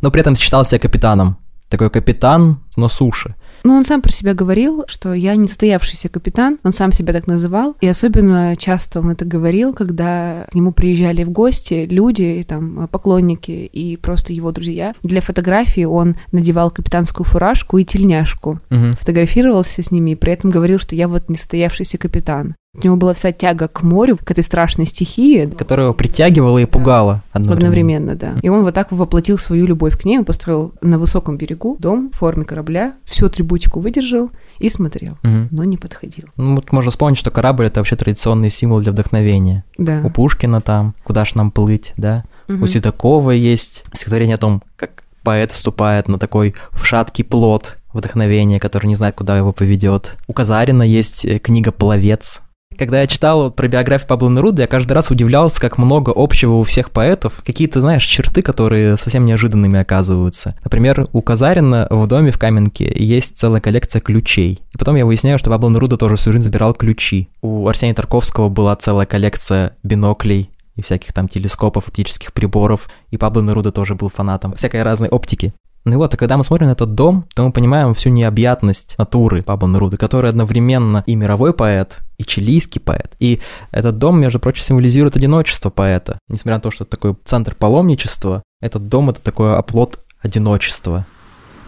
Но 0.00 0.10
при 0.10 0.20
этом 0.20 0.36
считал 0.36 0.64
себя 0.64 0.78
капитаном. 0.78 1.36
Такой 1.68 1.88
капитан 1.90 2.58
на 2.76 2.88
суше. 2.88 3.34
Ну, 3.64 3.74
он 3.76 3.84
сам 3.84 4.02
про 4.02 4.12
себя 4.12 4.34
говорил, 4.34 4.82
что 4.86 5.14
я 5.14 5.36
не 5.36 5.46
состоявшийся 5.48 6.08
капитан, 6.10 6.58
он 6.64 6.72
сам 6.72 6.92
себя 6.92 7.12
так 7.14 7.26
называл, 7.26 7.76
и 7.80 7.86
особенно 7.88 8.56
часто 8.56 9.00
он 9.00 9.10
это 9.10 9.24
говорил, 9.24 9.72
когда 9.72 10.46
к 10.50 10.54
нему 10.54 10.72
приезжали 10.72 11.24
в 11.24 11.30
гости 11.30 11.86
люди, 11.90 12.44
там, 12.46 12.88
поклонники 12.88 13.52
и 13.52 13.96
просто 13.96 14.32
его 14.34 14.50
друзья. 14.52 14.92
Для 15.02 15.20
фотографии 15.22 15.84
он 15.84 16.16
надевал 16.32 16.70
капитанскую 16.70 17.24
фуражку 17.24 17.78
и 17.78 17.84
тельняшку, 17.84 18.60
Мгм. 18.68 18.94
фотографировался 18.94 19.82
с 19.82 19.90
ними 19.90 20.10
и 20.10 20.16
при 20.16 20.32
этом 20.32 20.50
говорил, 20.50 20.78
что 20.78 20.94
я 20.96 21.08
вот 21.08 21.28
не 21.30 21.36
состоявшийся 21.36 21.96
капитан. 21.98 22.54
У 22.74 22.82
него 22.82 22.96
была 22.96 23.12
вся 23.12 23.32
тяга 23.32 23.68
к 23.68 23.82
морю, 23.82 24.16
к 24.16 24.30
этой 24.30 24.42
страшной 24.42 24.86
стихии, 24.86 25.44
Которая 25.44 25.86
его 25.88 25.94
притягивала 25.94 26.56
и 26.56 26.64
пугала 26.64 27.22
одновременно. 27.30 27.66
Одновременно, 27.66 28.14
да. 28.16 28.34
И 28.40 28.48
он 28.48 28.64
вот 28.64 28.72
так 28.74 28.90
воплотил 28.92 29.36
свою 29.36 29.66
любовь 29.66 30.00
к 30.00 30.06
ней. 30.06 30.18
Он 30.18 30.24
построил 30.24 30.72
на 30.80 30.98
высоком 30.98 31.36
берегу 31.36 31.76
дом 31.78 32.10
в 32.10 32.16
форме 32.16 32.46
корабля, 32.46 32.94
всю 33.04 33.26
атрибутику 33.26 33.80
выдержал 33.80 34.30
и 34.58 34.70
смотрел, 34.70 35.18
Мгм. 35.22 35.48
но 35.50 35.64
не 35.64 35.76
подходил. 35.76 36.24
Ну, 36.36 36.54
вот 36.54 36.72
можно 36.72 36.90
вспомнить, 36.90 37.18
что 37.18 37.30
корабль— 37.30 37.66
это 37.66 37.80
вообще 37.80 37.94
традиционный 37.94 38.50
символ 38.50 38.80
для 38.80 38.92
вдохновения. 38.92 39.64
Да. 39.76 40.00
У 40.02 40.08
Пушкина 40.08 40.62
там, 40.62 40.94
куда 41.04 41.26
ж 41.26 41.34
нам 41.34 41.50
плыть, 41.50 41.92
да? 41.98 42.24
У 42.48 42.66
Седокова 42.66 43.32
есть 43.32 43.84
стихотворение 43.92 44.36
о 44.36 44.38
том, 44.38 44.62
как 44.76 45.04
поэт 45.22 45.52
вступает 45.52 46.08
на 46.08 46.18
такой 46.18 46.54
шаткий 46.82 47.22
плод 47.24 47.76
вдохновения, 47.92 48.58
который 48.58 48.86
не 48.86 48.96
знает, 48.96 49.14
куда 49.14 49.36
его 49.36 49.52
поведет. 49.52 50.16
У 50.26 50.32
Казарина 50.32 50.82
есть 50.82 51.26
э, 51.26 51.38
книга 51.38 51.70
«Пловец», 51.70 52.40
когда 52.76 53.00
я 53.00 53.06
читал 53.06 53.44
вот 53.44 53.56
про 53.56 53.68
биографию 53.68 54.08
Пабло 54.08 54.28
Неруды, 54.28 54.62
я 54.62 54.68
каждый 54.68 54.92
раз 54.92 55.10
удивлялся, 55.10 55.60
как 55.60 55.78
много 55.78 56.12
общего 56.14 56.54
у 56.54 56.62
всех 56.62 56.90
поэтов. 56.90 57.42
Какие-то, 57.44 57.80
знаешь, 57.80 58.04
черты, 58.04 58.42
которые 58.42 58.96
совсем 58.96 59.24
неожиданными 59.24 59.78
оказываются. 59.78 60.56
Например, 60.64 61.08
у 61.12 61.22
Казарина 61.22 61.86
в 61.90 62.06
доме 62.06 62.30
в 62.30 62.38
Каменке 62.38 62.92
есть 62.94 63.38
целая 63.38 63.60
коллекция 63.60 64.00
ключей. 64.00 64.60
И 64.74 64.78
потом 64.78 64.96
я 64.96 65.06
выясняю, 65.06 65.38
что 65.38 65.50
Пабло 65.50 65.68
Неруда 65.68 65.96
тоже 65.96 66.16
всю 66.16 66.32
жизнь 66.32 66.44
забирал 66.44 66.74
ключи. 66.74 67.28
У 67.40 67.68
Арсения 67.68 67.94
Тарковского 67.94 68.48
была 68.48 68.74
целая 68.76 69.06
коллекция 69.06 69.76
биноклей, 69.82 70.50
и 70.76 70.82
всяких 70.82 71.12
там 71.12 71.28
телескопов, 71.28 71.88
оптических 71.88 72.32
приборов. 72.32 72.88
И 73.10 73.16
Пабло 73.16 73.42
Неруда 73.42 73.72
тоже 73.72 73.94
был 73.94 74.08
фанатом 74.08 74.54
всякой 74.54 74.82
разной 74.82 75.08
оптики. 75.08 75.52
Ну 75.84 75.94
и 75.94 75.96
вот, 75.96 76.14
и 76.14 76.16
когда 76.16 76.36
мы 76.36 76.44
смотрим 76.44 76.68
на 76.68 76.72
этот 76.72 76.94
дом, 76.94 77.26
то 77.34 77.44
мы 77.44 77.50
понимаем 77.50 77.92
всю 77.94 78.10
необъятность 78.10 78.94
натуры 78.98 79.42
Пабло 79.42 79.66
Неруда, 79.66 79.96
который 79.96 80.30
одновременно 80.30 81.02
и 81.06 81.16
мировой 81.16 81.52
поэт, 81.52 81.98
и 82.22 82.26
чилийский 82.26 82.80
поэт. 82.80 83.12
И 83.18 83.40
этот 83.70 83.98
дом, 83.98 84.20
между 84.20 84.40
прочим, 84.40 84.62
символизирует 84.62 85.16
одиночество 85.16 85.70
поэта. 85.70 86.18
Несмотря 86.28 86.56
на 86.56 86.60
то, 86.60 86.70
что 86.70 86.84
это 86.84 86.92
такой 86.92 87.16
центр 87.24 87.54
паломничества, 87.54 88.42
этот 88.60 88.88
дом— 88.88 89.10
это 89.10 89.22
такой 89.22 89.56
оплот 89.56 90.00
одиночества. 90.20 91.06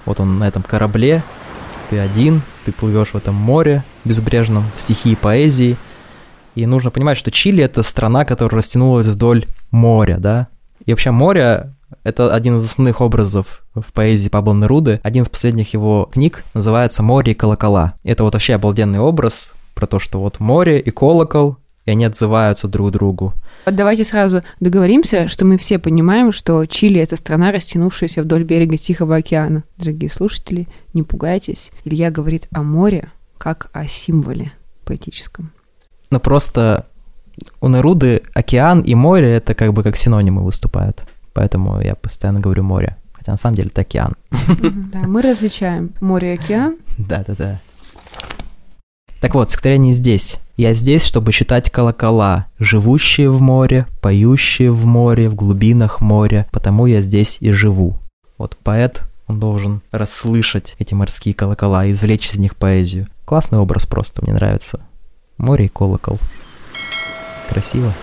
Вот 0.07 0.21
он 0.21 0.39
на 0.39 0.49
этом 0.49 0.63
корабле, 0.63 1.23
ты 1.91 1.99
один, 1.99 2.43
ты 2.65 2.73
плывешь 2.73 3.09
в 3.09 3.17
этом 3.17 3.35
море 3.35 3.85
безбрежном, 4.05 4.65
в 4.75 4.81
стихии 4.81 5.15
поэзии. 5.15 5.77
И 6.55 6.67
нужно 6.67 6.91
понимать, 6.91 7.19
что 7.19 7.31
Чили— 7.31 7.63
это 7.65 7.83
страна, 7.83 8.25
которая 8.25 8.59
растянулась 8.59 9.09
вдоль 9.09 9.47
моря, 9.71 10.19
да? 10.19 10.49
И 10.87 10.93
вообще 10.93 11.11
море 11.11 11.75
это 12.03 12.35
один 12.35 12.57
из 12.57 12.65
основных 12.65 13.01
образов 13.01 13.63
в 13.75 13.93
поэзии 13.93 14.29
Пабло 14.29 14.55
Неруды. 14.55 15.01
Один 15.03 15.23
из 15.23 15.29
последних 15.29 15.73
его 15.73 16.09
книг 16.13 16.45
называется 16.55 17.03
«Море 17.03 17.33
и 17.33 17.35
колокола». 17.35 17.95
Это 18.03 18.25
вот 18.25 18.35
вообще 18.35 18.55
обалденный 18.55 18.99
образ 18.99 19.55
про 19.75 19.87
то, 19.87 19.99
что 19.99 20.21
вот 20.21 20.41
море 20.41 20.81
и 20.81 20.91
колокол, 20.91 21.57
и 21.85 21.91
они 21.91 22.05
отзываются 22.05 22.69
друг 22.69 22.91
другу. 22.93 23.35
Вот 23.67 23.77
давайте 23.77 24.05
сразу 24.05 24.43
договоримся, 24.61 25.29
что 25.29 25.45
мы 25.45 25.59
все 25.59 25.79
понимаем, 25.79 26.33
что 26.33 26.65
Чили— 26.67 27.01
это 27.03 27.17
страна, 27.17 27.53
растянувшаяся 27.53 28.23
вдоль 28.23 28.45
берега 28.45 28.77
Тихого 28.77 29.17
океана. 29.17 29.65
Дорогие 29.77 30.11
слушатели, 30.11 30.67
не 30.95 31.03
пугайтесь. 31.03 31.71
Илья 31.85 32.11
говорит 32.11 32.49
о 32.53 32.63
море 32.63 33.11
как 33.37 33.69
о 33.73 33.87
символе 33.87 34.53
поэтическом. 34.85 35.53
Но 36.11 36.21
просто 36.21 36.87
у 37.61 37.69
Неруды 37.69 38.23
океан 38.33 38.81
и 38.81 38.95
море— 38.95 39.35
это 39.37 39.55
как 39.55 39.73
бы 39.73 39.83
как 39.83 39.97
синонимы 39.97 40.43
выступают 40.43 41.05
поэтому 41.35 41.81
я 41.81 41.95
постоянно 41.95 42.41
говорю 42.41 42.63
море. 42.63 42.97
Хотя 43.13 43.33
на 43.33 43.39
самом 43.39 43.57
деле 43.57 43.69
это 43.69 43.83
океан. 43.83 44.15
Да, 44.93 45.01
мы 45.01 45.21
различаем 45.21 45.93
море 46.01 46.35
и 46.35 46.39
океан. 46.39 46.79
Да-да-да. 46.99 47.61
Так 49.25 49.35
вот, 49.35 49.49
стихотворение 49.49 49.95
здесь. 49.95 50.37
«Я 50.59 50.75
здесь, 50.75 51.03
чтобы 51.03 51.33
считать 51.33 51.71
колокола, 51.71 52.45
живущие 52.59 53.31
в 53.31 53.41
море, 53.41 53.87
поющие 54.03 54.71
в 54.71 54.85
море, 54.85 55.31
в 55.31 55.35
глубинах 55.35 56.03
моря, 56.03 56.47
потому 56.53 56.85
я 56.85 57.01
здесь 57.01 57.39
и 57.41 57.51
живу». 57.51 57.97
Вот 58.37 58.59
поэт, 58.63 59.05
он 59.27 59.41
должен 59.41 59.81
расслышать 59.93 60.77
эти 60.79 60.93
морские 60.93 61.35
колокола 61.35 61.91
извлечь 61.91 62.33
из 62.33 62.39
них 62.39 62.55
поэзию. 62.55 63.09
Классный 63.25 63.59
образ 63.59 63.87
просто, 63.87 64.21
мне 64.21 64.35
нравится. 64.35 64.81
Море 65.39 65.65
и 65.65 65.69
колокол. 65.69 66.19
Красиво. 67.49 67.95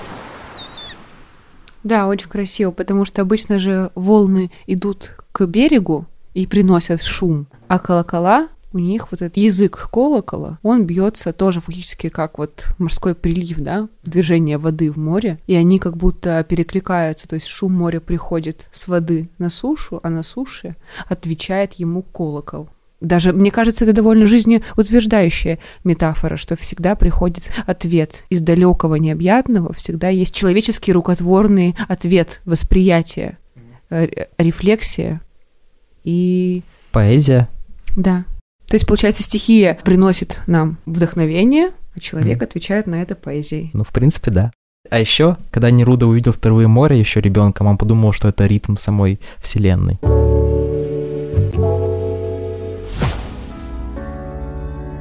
Да, 1.84 2.08
очень 2.08 2.30
красиво, 2.30 2.72
потому 2.72 3.06
что 3.06 3.22
обычно 3.22 3.60
же 3.60 3.92
волны 3.94 4.50
идут 4.66 5.12
к 5.34 5.46
берегу 5.46 6.08
и 6.34 6.48
приносят 6.48 7.04
шум, 7.04 7.46
а 7.68 7.78
колокола 7.78 8.48
у 8.74 8.80
них 8.80 9.12
вот 9.12 9.22
этот 9.22 9.38
язык 9.38 9.90
колокола, 9.92 10.60
он 10.64 10.86
бьется 10.86 11.34
тоже 11.34 11.60
фактически 11.62 12.10
как 12.10 12.38
вот 12.38 12.66
морской 12.78 13.16
прилив, 13.16 13.60
да, 13.60 13.88
движение 14.04 14.58
воды 14.58 14.92
в 14.92 14.98
море, 14.98 15.40
и 15.48 15.56
они 15.56 15.80
как 15.80 15.98
будто 15.98 16.44
перекликаются, 16.44 17.28
то 17.28 17.36
есть 17.36 17.48
шум 17.48 17.74
моря 17.74 18.00
приходит 18.00 18.68
с 18.72 18.88
воды 18.88 19.30
на 19.38 19.50
сушу, 19.50 20.00
а 20.04 20.10
на 20.10 20.24
суше 20.24 20.76
отвечает 21.08 21.74
ему 21.74 22.02
колокол. 22.02 22.70
Даже, 23.02 23.34
мне 23.34 23.50
кажется, 23.50 23.84
это 23.84 23.94
довольно 23.94 24.28
жизнеутверждающая 24.28 25.58
метафора, 25.84 26.38
что 26.38 26.56
всегда 26.56 26.96
приходит 26.96 27.52
ответ 27.66 28.26
из 28.30 28.42
далекого 28.42 28.96
необъятного, 28.96 29.74
всегда 29.74 30.10
есть 30.10 30.36
человеческий 30.36 30.94
рукотворный 30.94 31.76
ответ, 31.88 32.42
восприятие, 32.46 33.40
э, 33.90 34.28
рефлексия 34.38 35.20
и... 36.04 36.62
Поэзия. 36.92 37.50
Да. 37.98 38.26
То 38.72 38.76
есть, 38.76 38.88
получается, 38.88 39.22
стихия 39.22 39.78
приносит 39.84 40.40
нам 40.48 40.78
вдохновение, 40.86 41.72
а 41.94 42.00
человек 42.00 42.42
mm. 42.42 42.46
отвечает 42.46 42.88
на 42.88 43.02
это 43.02 43.16
поэзией. 43.16 43.70
Ну, 43.74 43.84
в 43.84 43.90
принципе, 43.90 44.32
да. 44.32 44.52
А 44.90 44.98
еще, 44.98 45.36
когда 45.52 45.70
Неруда 45.70 46.08
увидел 46.08 46.32
впервые 46.32 46.70
море 46.70 46.98
еще 46.98 47.20
ребенком, 47.20 47.68
он 47.68 47.78
подумал, 47.78 48.14
что 48.14 48.30
это 48.30 48.46
ритм 48.46 48.78
самой 48.78 49.20
Вселенной. 49.40 50.00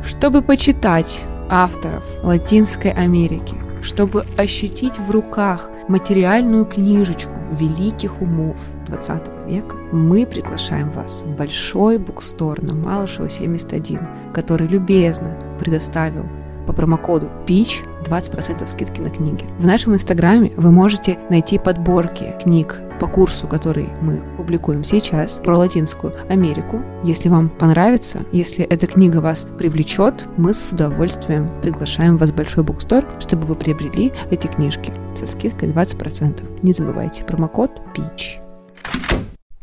Чтобы 0.05 0.43
почитать 0.43 1.23
авторов 1.49 2.03
Латинской 2.25 2.91
Америки, 2.91 3.55
чтобы 3.83 4.27
ощутить 4.37 4.99
в 4.99 5.12
руках 5.12 5.71
материальную 5.90 6.66
книжечку 6.66 7.32
великих 7.50 8.23
умов 8.23 8.59
20 8.87 9.23
века, 9.49 9.75
мы 9.92 10.25
приглашаем 10.25 10.88
вас 10.90 11.23
в 11.23 11.37
большой 11.37 11.99
букстор 11.99 12.62
на 12.62 12.75
Малышева 12.75 13.28
71, 13.28 13.99
который 14.32 14.68
любезно 14.68 15.37
предоставил 15.59 16.26
по 16.66 16.73
промокоду 16.73 17.28
PITCH 17.47 18.00
20% 18.11 18.67
скидки 18.67 19.00
на 19.00 19.11
книги. 19.11 19.45
В 19.59 19.67
нашем 19.67 19.95
инстаграме 19.95 20.52
вы 20.57 20.71
можете 20.71 21.19
найти 21.31 21.59
подборки 21.59 22.35
книг 22.43 22.81
по 23.00 23.07
курсу, 23.07 23.47
который 23.47 23.88
мы 24.02 24.23
публикуем 24.37 24.85
сейчас, 24.85 25.40
про 25.43 25.57
Латинскую 25.57 26.12
Америку. 26.29 26.83
Если 27.02 27.31
вам 27.31 27.49
понравится, 27.49 28.21
если 28.31 28.64
эта 28.64 28.87
книга 28.87 29.19
вас 29.19 29.47
привлечет, 29.59 30.26
мы 30.37 30.52
с 30.52 30.73
удовольствием 30.73 31.50
приглашаем 31.62 32.19
вас 32.19 32.31
в 32.31 32.35
Большой 32.35 32.62
Букстор, 32.62 33.07
чтобы 33.19 33.47
вы 33.47 33.55
приобрели 33.55 34.12
эти 34.31 34.49
книжки 34.49 34.93
со 35.14 35.26
скидкой 35.26 35.71
20%. 35.71 36.62
Не 36.62 36.73
забывайте, 36.73 37.25
промокод 37.25 37.71
PEACH. 37.95 38.43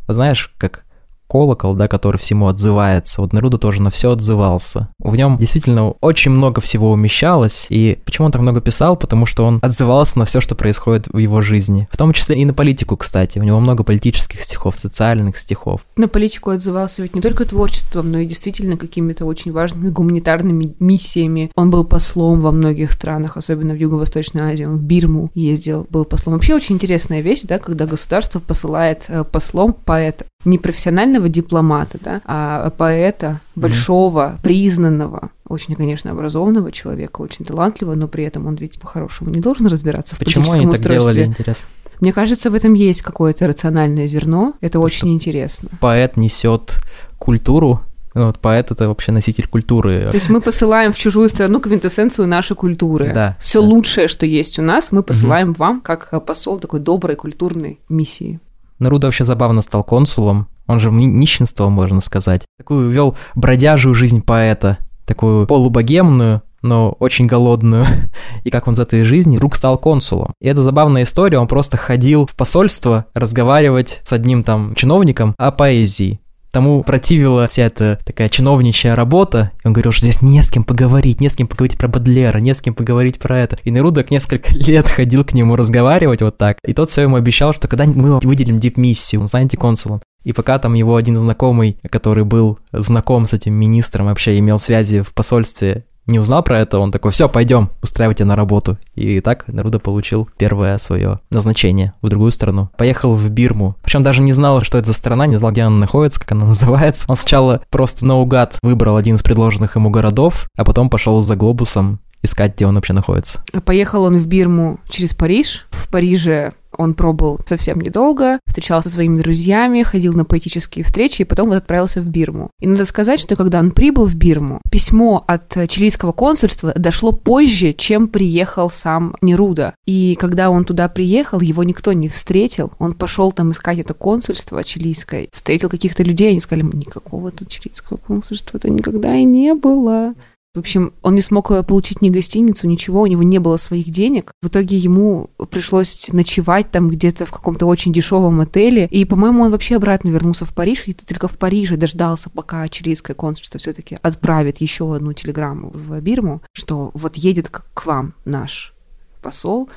Знаешь, 0.08 0.56
как 0.58 0.87
колокол, 1.28 1.74
да, 1.74 1.88
который 1.88 2.18
всему 2.18 2.48
отзывается. 2.48 3.22
Вот 3.22 3.34
Неруда 3.34 3.58
тоже 3.58 3.82
на 3.82 3.90
все 3.90 4.12
отзывался. 4.12 4.90
В 5.00 5.16
нем 5.16 5.38
действительно 5.38 5.92
очень 6.02 6.32
много 6.32 6.62
всего 6.62 6.92
умещалось, 6.92 7.68
и 7.70 8.00
почему 8.06 8.28
он 8.28 8.32
так 8.32 8.42
много 8.42 8.62
писал? 8.62 8.96
Потому 8.96 9.26
что 9.26 9.46
он 9.46 9.60
отзывался 9.62 10.20
на 10.20 10.26
все, 10.26 10.42
что 10.42 10.56
происходит 10.56 11.08
в 11.12 11.18
его 11.18 11.42
жизни. 11.42 11.88
В 11.92 11.98
том 11.98 12.14
числе 12.14 12.38
и 12.38 12.46
на 12.46 12.54
политику, 12.54 12.98
кстати. 12.98 13.40
У 13.40 13.44
него 13.44 13.60
много 13.60 13.84
политических 13.84 14.42
стихов, 14.42 14.76
социальных 14.76 15.38
стихов. 15.38 15.82
На 15.98 16.08
политику 16.08 16.52
отзывался 16.52 17.04
ведь 17.04 17.16
не 17.16 17.22
только 17.22 17.46
творчеством, 17.46 18.12
но 18.12 18.20
и 18.20 18.26
действительно 18.26 18.78
какими-то 18.78 19.26
очень 19.26 19.52
важными 19.52 19.90
гуманитарными 19.90 20.76
миссиями. 20.80 21.52
Он 21.56 21.70
был 21.70 21.84
послом 21.84 22.42
во 22.42 22.52
многих 22.52 22.92
странах, 22.92 23.38
особенно 23.38 23.74
в 23.74 23.78
Юго-Восточной 23.78 24.54
Азии. 24.54 24.66
Он 24.66 24.78
в 24.78 24.84
Бирму 24.84 25.32
ездил, 25.34 25.88
был 25.90 26.06
послом. 26.06 26.36
Вообще 26.36 26.56
очень 26.56 26.76
интересная 26.76 27.22
вещь, 27.22 27.42
да, 27.44 27.58
когда 27.58 27.86
государство 27.86 28.40
посылает 28.40 29.06
э, 29.08 29.24
послом 29.24 29.74
поэта 29.74 30.26
не 30.48 30.58
профессионального 30.58 31.30
дипломата, 31.30 31.98
да, 32.02 32.22
а 32.26 32.70
поэта 32.72 33.42
большого, 33.56 34.22
mm-hmm. 34.22 34.44
признанного, 34.44 35.30
очень, 35.48 35.76
конечно, 35.76 36.12
образованного 36.12 36.72
человека, 36.72 37.22
очень 37.22 37.46
талантливого, 37.46 37.96
но 37.96 38.08
при 38.08 38.24
этом 38.24 38.48
он 38.48 38.56
ведь 38.56 38.80
по-хорошему 38.80 39.30
не 39.32 39.40
должен 39.40 39.68
разбираться 39.68 40.16
в 40.16 40.20
Почему 40.20 40.46
политическом 40.46 40.62
они 40.62 40.74
устройстве. 40.74 41.00
так 41.00 41.14
делали, 41.14 41.28
интересно? 41.28 41.70
Мне 42.00 42.14
кажется, 42.14 42.50
в 42.50 42.56
этом 42.56 42.74
есть 42.74 43.02
какое-то 43.02 43.48
рациональное 43.48 44.08
зерно. 44.08 44.54
Это 44.62 44.74
То, 44.74 44.82
очень 44.82 45.14
интересно. 45.14 45.70
Поэт 45.80 46.16
несет 46.16 46.80
культуру, 47.18 47.82
ну, 48.14 48.28
вот 48.28 48.40
поэт 48.40 48.72
это 48.72 48.88
вообще 48.88 49.12
носитель 49.12 49.48
культуры. 49.48 50.08
То 50.10 50.16
есть 50.16 50.30
мы 50.30 50.42
посылаем 50.42 50.92
в 50.92 50.98
чужую 50.98 51.30
страну 51.30 51.60
квинтэссенцию 51.60 52.28
нашей 52.28 52.56
культуры. 52.56 53.12
Да. 53.14 53.38
Все 53.40 53.62
да. 53.62 53.68
лучшее, 53.68 54.08
что 54.08 54.26
есть 54.26 54.58
у 54.58 54.62
нас, 54.62 54.92
мы 54.92 55.04
посылаем 55.04 55.52
угу. 55.52 55.60
вам 55.60 55.82
как 55.82 56.26
посол 56.26 56.60
такой 56.60 56.80
доброй 56.80 57.16
культурной 57.16 57.80
миссии. 57.90 58.40
Наруда 58.80 59.08
вообще 59.08 59.24
забавно 59.24 59.62
стал 59.62 59.84
консулом. 59.84 60.48
Он 60.68 60.80
же 60.80 60.92
нищенствовал, 60.92 61.70
можно 61.70 62.02
сказать. 62.02 62.46
Такую 62.58 62.90
вел 62.90 63.16
бродяжую 63.36 63.96
жизнь 63.96 64.22
поэта, 64.22 64.78
такую 65.06 65.48
полубогемную, 65.48 66.42
но 66.62 66.92
очень 67.00 67.28
голодную. 67.28 67.86
И 68.44 68.50
как 68.50 68.68
он 68.68 68.74
из 68.74 68.80
этой 68.80 69.04
жизни 69.04 69.38
вдруг 69.38 69.56
стал 69.56 69.78
консулом. 69.78 70.34
И 70.42 70.48
это 70.48 70.62
забавная 70.62 71.04
история, 71.04 71.40
он 71.40 71.48
просто 71.48 71.78
ходил 71.78 72.26
в 72.26 72.36
посольство 72.36 73.06
разговаривать 73.14 74.02
с 74.04 74.12
одним 74.12 74.44
там 74.44 74.76
чиновником 74.76 75.34
о 75.38 75.52
поэзии. 75.52 76.20
Тому 76.52 76.84
противила 76.84 77.48
вся 77.48 77.64
эта 77.64 78.00
такая 78.06 78.30
чиновничья 78.30 78.96
работа. 78.96 79.52
И 79.64 79.68
он 79.68 79.74
говорил, 79.74 79.92
что 79.92 80.06
здесь 80.06 80.22
не 80.22 80.42
с 80.42 80.50
кем 80.50 80.64
поговорить, 80.64 81.22
не 81.22 81.30
с 81.30 81.36
кем 81.36 81.48
поговорить 81.48 81.78
про 81.78 81.88
Бадлера, 81.88 82.38
не 82.40 82.54
с 82.54 82.62
кем 82.62 82.74
поговорить 82.74 83.20
про 83.20 83.40
это. 83.40 83.58
И 83.64 83.70
Нерудок 83.70 84.12
несколько 84.12 84.54
лет 84.54 84.88
ходил 84.88 85.24
к 85.24 85.34
нему 85.34 85.56
разговаривать 85.56 86.22
вот 86.22 86.38
так. 86.38 86.58
И 86.64 86.74
тот 86.74 86.90
все 86.90 87.02
ему 87.02 87.16
обещал, 87.16 87.54
что 87.54 87.68
когда 87.68 87.86
мы 87.86 88.20
выделим 88.20 88.60
дип-миссию, 88.60 89.28
станете 89.28 89.58
консулом. 89.58 90.02
И 90.24 90.34
пока 90.34 90.60
там 90.60 90.74
его 90.74 90.96
один 90.96 91.18
знакомый, 91.18 91.78
который 91.90 92.26
был 92.26 92.60
знаком 92.74 93.26
с 93.26 93.34
этим 93.34 93.54
министром, 93.54 94.08
вообще 94.08 94.38
имел 94.40 94.60
связи 94.60 95.02
в 95.02 95.14
посольстве, 95.14 95.86
не 96.08 96.20
узнал 96.20 96.44
про 96.44 96.60
это, 96.60 96.80
он 96.80 96.92
такой, 96.92 97.12
все, 97.12 97.30
пойдем, 97.30 97.70
устраивайте 97.82 98.26
на 98.26 98.36
работу. 98.36 98.78
И 98.96 99.22
так 99.22 99.48
Наруда 99.48 99.80
получил 99.80 100.30
первое 100.38 100.78
свое 100.78 101.20
назначение 101.30 101.94
в 102.02 102.10
другую 102.10 102.32
страну. 102.32 102.70
Поехал 102.78 103.14
в 103.14 103.30
Бирму. 103.30 103.76
Причем 103.84 104.04
даже 104.04 104.22
не 104.22 104.34
знал, 104.34 104.62
что 104.62 104.78
это 104.78 104.88
за 104.88 104.94
страна, 104.94 105.28
не 105.28 105.38
знал, 105.38 105.52
где 105.52 105.62
она 105.64 105.78
находится, 105.78 106.20
как 106.20 106.32
она 106.32 106.46
называется. 106.48 107.06
Он 107.10 107.16
сначала 107.16 107.62
просто 107.70 108.06
наугад 108.06 108.58
выбрал 108.62 108.98
один 108.98 109.16
из 109.16 109.24
предложенных 109.24 109.76
ему 109.76 109.90
городов, 109.90 110.48
а 110.56 110.64
потом 110.64 110.90
пошел 110.90 111.22
за 111.22 111.36
глобусом 111.36 112.00
искать, 112.24 112.56
где 112.56 112.66
он 112.66 112.76
вообще 112.76 112.94
находится. 112.94 113.44
Поехал 113.66 114.04
он 114.04 114.18
в 114.18 114.28
Бирму 114.28 114.80
через 114.90 115.14
Париж. 115.14 115.68
В 115.70 115.90
Париже 115.90 116.54
он 116.78 116.94
пробыл 116.94 117.40
совсем 117.46 117.80
недолго, 117.82 118.40
встречался 118.46 118.90
со 118.90 118.96
своими 118.96 119.18
друзьями, 119.18 119.84
ходил 119.84 120.14
на 120.14 120.26
поэтические 120.26 120.86
встречи 120.86 121.22
и 121.22 121.26
потом 121.26 121.50
вот 121.50 121.56
отправился 121.56 122.02
в 122.02 122.10
Бирму. 122.10 122.50
И 122.60 122.68
надо 122.68 122.86
сказать, 122.86 123.20
что 123.20 123.36
когда 123.36 123.60
он 123.60 123.72
прибыл 123.72 124.06
в 124.06 124.16
Бирму, 124.16 124.62
письмо 124.72 125.24
от 125.28 125.58
чилийского 125.68 126.12
консульства 126.12 126.74
дошло 126.76 127.12
позже, 127.12 127.74
чем 127.74 128.08
приехал 128.08 128.70
сам 128.70 129.16
Неруда. 129.22 129.76
И 129.86 130.16
когда 130.20 130.50
он 130.50 130.66
туда 130.66 130.88
приехал, 130.88 131.40
его 131.40 131.64
никто 131.64 131.94
не 131.94 132.10
встретил. 132.10 132.72
Он 132.80 132.94
пошел 132.94 133.32
там 133.32 133.52
искать 133.52 133.80
это 133.80 133.94
консульство 133.94 134.64
чилийское, 134.64 135.28
встретил 135.32 135.70
каких-то 135.70 136.04
людей, 136.04 136.32
они 136.32 136.40
сказали, 136.40 136.66
никакого 136.74 137.32
тут 137.32 137.50
чилийского 137.50 137.98
консульства-то 137.98 138.70
никогда 138.70 139.16
и 139.16 139.24
не 139.24 139.54
было. 139.54 140.14
В 140.58 140.60
общем, 140.60 140.92
он 141.04 141.14
не 141.14 141.22
смог 141.22 141.52
э, 141.52 141.62
получить 141.62 142.02
ни 142.02 142.10
гостиницу, 142.10 142.66
ничего, 142.66 143.02
у 143.02 143.06
него 143.06 143.22
не 143.22 143.38
было 143.38 143.58
своих 143.58 143.92
денег. 143.92 144.32
В 144.42 144.48
итоге 144.48 144.76
ему 144.76 145.30
пришлось 145.52 146.10
ночевать 146.12 146.72
там 146.72 146.90
где-то 146.90 147.28
в 147.28 147.32
каком-то 147.32 147.68
очень 147.68 147.94
дешевом 147.94 148.42
отеле. 148.42 148.88
И, 148.88 149.06
по-моему, 149.06 149.44
он 149.44 149.52
вообще 149.52 149.76
обратно 149.76 150.10
вернулся 150.10 150.46
в 150.46 150.56
Париж, 150.56 150.88
и 150.88 150.94
только 150.94 151.28
в 151.28 151.38
Париже 151.38 151.78
дождался, 151.78 152.32
пока 152.32 152.68
чилийское 152.70 153.16
консульство 153.16 153.60
все-таки 153.60 154.00
отправит 154.02 154.58
еще 154.58 154.96
одну 154.96 155.14
телеграмму 155.14 155.70
в 155.76 156.02
Бирму, 156.02 156.42
что 156.54 156.90
вот 156.96 157.18
едет 157.18 157.50
к 157.50 157.86
вам 157.86 158.16
наш 158.26 158.74
посол, 159.22 159.70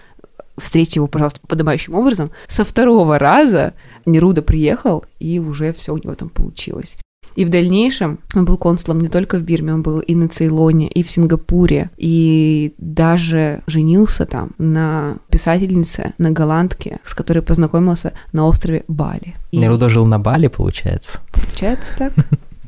встретьте 0.57 1.01
его, 1.01 1.09
пожалуйста, 1.09 1.41
подобающим 1.47 1.95
образом. 1.95 2.31
Со 2.49 2.65
второго 2.65 3.19
раза 3.19 3.75
Неруда 4.07 4.41
приехал, 4.41 5.05
и 5.19 5.41
уже 5.41 5.75
все 5.75 5.93
у 5.93 5.99
него 5.99 6.15
там 6.15 6.31
получилось. 6.31 6.97
И 7.37 7.45
в 7.45 7.49
дальнейшем 7.49 8.19
он 8.35 8.45
был 8.45 8.57
консулом 8.57 9.01
не 9.01 9.09
только 9.09 9.39
в 9.39 9.43
Бирме, 9.43 9.75
он 9.75 9.83
был 9.83 10.01
и 10.01 10.15
на 10.15 10.29
Цейлоне, 10.29 10.89
и 10.89 11.03
в 11.03 11.11
Сингапуре, 11.11 11.91
и 11.97 12.75
даже 12.79 13.63
женился 13.67 14.27
там 14.27 14.51
на 14.59 15.17
писательнице, 15.31 16.15
на 16.19 16.31
голландке, 16.31 16.99
с 17.05 17.15
которой 17.15 17.41
познакомился 17.41 18.13
на 18.33 18.47
острове 18.47 18.85
Бали. 18.89 19.37
И... 19.51 19.59
Нерудо 19.59 19.89
жил 19.89 20.07
на 20.07 20.19
Бали, 20.19 20.49
получается. 20.49 21.21
Получается 21.33 21.95
так. 21.97 22.13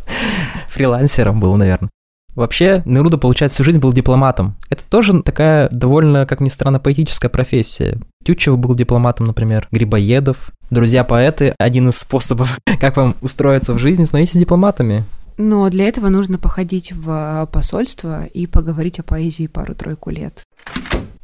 Фрилансером 0.68 1.40
был, 1.40 1.56
наверное. 1.56 1.90
Вообще, 2.34 2.82
Неруда, 2.86 3.18
получается, 3.18 3.56
всю 3.56 3.64
жизнь 3.64 3.78
был 3.78 3.92
дипломатом. 3.92 4.56
Это 4.70 4.84
тоже 4.88 5.22
такая 5.22 5.68
довольно, 5.70 6.24
как 6.24 6.40
ни 6.40 6.48
странно, 6.48 6.80
поэтическая 6.80 7.30
профессия. 7.30 7.98
Тютчев 8.24 8.58
был 8.58 8.74
дипломатом, 8.74 9.26
например, 9.26 9.68
Грибоедов. 9.70 10.52
Друзья-поэты– 10.70 11.54
один 11.58 11.88
из 11.88 11.98
способов, 11.98 12.58
как 12.80 12.96
вам 12.96 13.16
устроиться 13.20 13.74
в 13.74 13.78
жизни, 13.78 14.04
становитесь 14.04 14.38
дипломатами. 14.38 15.04
Но 15.38 15.68
для 15.70 15.88
этого 15.88 16.08
нужно 16.08 16.38
походить 16.38 16.92
в 16.92 17.48
посольство 17.52 18.24
и 18.26 18.46
поговорить 18.46 18.98
о 18.98 19.02
поэзии 19.02 19.46
пару-тройку 19.46 20.10
лет. 20.10 20.44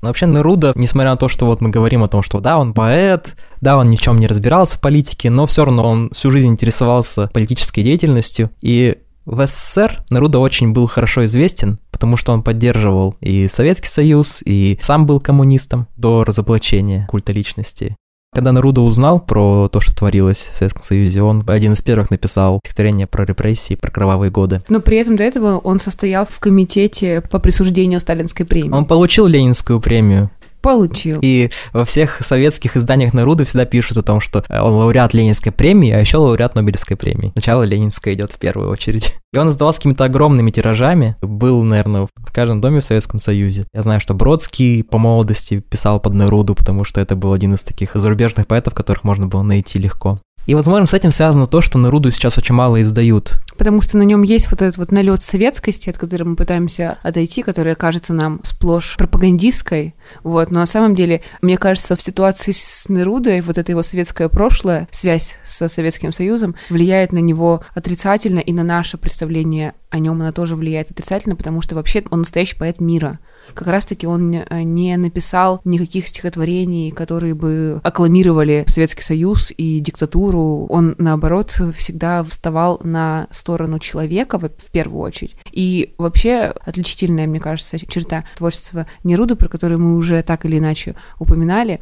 Но 0.01 0.09
вообще 0.09 0.27
Неруда, 0.27 0.73
несмотря 0.77 1.11
на 1.11 1.17
то, 1.17 1.29
что 1.29 1.47
вот 1.47 1.61
мы 1.61 1.71
говорим 1.71 2.05
о 2.05 2.09
том, 2.09 2.23
что 2.23 2.41
да, 2.41 2.59
он 2.59 2.73
поэт, 2.73 3.37
да, 3.61 3.77
он 3.77 3.89
ни 3.89 3.97
в 3.97 4.01
чем 4.01 4.21
не 4.21 4.29
разбирался 4.29 4.79
в 4.79 4.81
политике, 4.81 5.29
но 5.29 5.47
все 5.47 5.65
равно 5.65 5.89
он 5.89 6.11
всю 6.13 6.31
жизнь 6.31 6.49
интересовался 6.49 7.29
политической 7.33 7.83
деятельностью, 7.83 8.51
и 8.61 8.99
в 9.29 9.47
СССР 9.47 10.03
Наруда 10.09 10.39
очень 10.39 10.73
был 10.73 10.87
хорошо 10.87 11.27
известен, 11.27 11.79
потому 11.91 12.17
что 12.17 12.33
он 12.33 12.43
поддерживал 12.43 13.15
и 13.21 13.47
Советский 13.47 13.89
Союз, 13.89 14.43
и 14.45 14.79
сам 14.81 15.07
был 15.07 15.21
коммунистом 15.21 15.87
до 15.97 16.25
разоблачения 16.25 17.07
культа 17.11 17.33
личности. 17.33 17.95
Когда 18.35 18.53
Наруда 18.53 18.83
узнал 18.83 19.21
про 19.21 19.69
то, 19.69 19.81
что 19.81 19.97
творилось 19.97 20.51
в 20.53 20.57
Советском 20.57 20.85
Союзе, 20.85 21.23
он 21.23 21.43
один 21.47 21.73
из 21.73 21.83
первых 21.83 22.11
написал 22.11 22.61
стихотворение 22.63 23.07
про 23.07 23.25
репрессии, 23.25 23.75
про 23.75 23.91
кровавые 23.91 24.31
годы. 24.31 24.63
Но 24.69 24.81
при 24.81 24.99
этом 24.99 25.17
до 25.17 25.25
этого 25.25 25.59
он 25.59 25.79
состоял 25.79 26.27
в 26.27 26.39
комитете 26.39 27.23
по 27.23 27.39
присуждению 27.39 28.01
сталинской 28.01 28.45
премии. 28.45 28.71
Он 28.71 28.85
получил 28.85 29.27
Ленинскую 29.27 29.81
премию 29.81 30.31
Получил. 30.61 31.21
И 31.23 31.51
во 31.73 31.85
всех 31.85 32.25
советских 32.25 32.77
изданиях 32.77 33.15
Наруды 33.15 33.45
всегда 33.45 33.65
пишут 33.65 33.99
о 33.99 34.03
том, 34.03 34.21
что 34.21 34.45
он 34.49 34.73
лауреат 34.73 35.15
Ленинской 35.15 35.53
премии, 35.53 35.93
а 35.93 35.99
еще 35.99 36.19
лауреат 36.19 36.55
Нобелевской 36.55 36.97
премии. 36.97 37.31
Сначала 37.33 37.63
Ленинская 37.63 38.15
идет 38.15 38.33
в 38.33 38.39
первую 38.39 38.71
очередь. 38.71 39.17
И 39.33 39.39
он 39.39 39.49
издавался 39.49 39.81
какими-то 39.81 40.05
огромными 40.05 40.51
тиражами. 40.51 41.17
Был, 41.21 41.63
наверное, 41.63 42.09
в 42.17 42.33
каждом 42.33 42.61
доме 42.61 42.81
в 42.81 42.85
Советском 42.85 43.21
Союзе. 43.21 43.67
Я 43.75 43.83
знаю, 43.83 44.01
что 44.01 44.15
Бродский 44.15 44.83
по 44.83 44.99
молодости 44.99 45.61
писал 45.61 46.01
под 46.01 46.15
Наруду, 46.15 46.55
потому 46.55 46.85
что 46.85 47.01
это 47.01 47.15
был 47.15 47.33
один 47.33 47.55
из 47.55 47.63
таких 47.63 47.95
зарубежных 47.95 48.47
поэтов, 48.47 48.75
которых 48.75 49.05
можно 49.05 49.27
было 49.27 49.43
найти 49.43 49.79
легко. 49.79 50.19
И, 50.49 50.55
возможно, 50.55 50.87
с 50.87 50.95
этим 50.95 51.11
связано 51.11 51.45
то, 51.45 51.61
что 51.61 51.79
Наруду 51.79 52.11
сейчас 52.11 52.39
очень 52.39 52.55
мало 52.55 52.81
издают. 52.81 53.35
Потому 53.59 53.83
что 53.83 53.99
на 53.99 54.03
нем 54.05 54.23
есть 54.23 54.51
вот 54.51 54.63
этот 54.63 54.79
вот 54.79 54.91
налет 54.91 55.21
советскости, 55.21 55.91
от 55.91 55.99
которой 55.99 56.23
мы 56.23 56.37
пытаемся 56.37 56.97
отойти, 57.03 57.43
которая 57.43 57.75
кажется 57.75 58.15
нам 58.15 58.41
сплошь 58.45 58.97
пропагандистской. 58.97 59.95
Вот. 60.25 60.51
Но 60.51 60.61
на 60.61 60.67
самом 60.67 60.95
деле, 60.95 61.21
мне 61.43 61.59
кажется, 61.59 61.97
в 61.97 62.01
ситуации 62.01 62.53
с 62.53 62.89
Нерудой 62.89 63.43
вот 63.43 63.59
это 63.59 63.73
его 63.73 63.83
советское 63.83 64.31
прошлое, 64.31 64.89
связь 64.91 65.37
со 65.45 65.69
Советским 65.69 66.13
Союзом, 66.13 66.55
влияет 66.71 67.13
на 67.13 67.19
него 67.19 67.63
отрицательно, 67.75 68.39
и 68.39 68.55
на 68.55 68.63
наше 68.63 68.97
представление 68.97 69.75
о 69.91 69.99
нем 69.99 70.19
она 70.19 70.33
тоже 70.33 70.57
влияет 70.57 70.91
отрицательно, 70.91 71.37
потому 71.37 71.61
что 71.61 71.75
вообще 71.75 72.03
он 72.11 72.21
настоящий 72.21 72.57
поэт 72.57 72.81
мира 72.81 73.19
как 73.55 73.69
раз-таки 73.69 74.07
он 74.07 74.31
не 74.31 74.97
написал 74.97 75.61
никаких 75.65 76.09
стихотворений, 76.09 76.91
которые 76.91 77.35
бы 77.35 77.81
аккламировали 77.83 78.65
Советский 78.67 79.03
Союз 79.03 79.53
и 79.57 79.81
диктатуру. 79.81 80.67
Он, 80.69 80.95
наоборот, 80.99 81.61
всегда 81.77 82.23
вставал 82.25 82.81
на 82.83 83.27
сторону 83.31 83.79
человека 83.79 84.39
в 84.39 84.71
первую 84.71 85.01
очередь. 85.01 85.37
И 85.51 85.95
вообще 85.99 86.55
отличительная, 86.65 87.27
мне 87.27 87.41
кажется, 87.41 87.79
черта 87.79 88.25
творчества 88.37 88.87
Неруды, 89.05 89.35
про 89.35 89.49
которую 89.49 89.81
мы 89.81 89.97
уже 89.97 90.23
так 90.23 90.45
или 90.45 90.59
иначе 90.59 90.95
упоминали, 91.19 91.81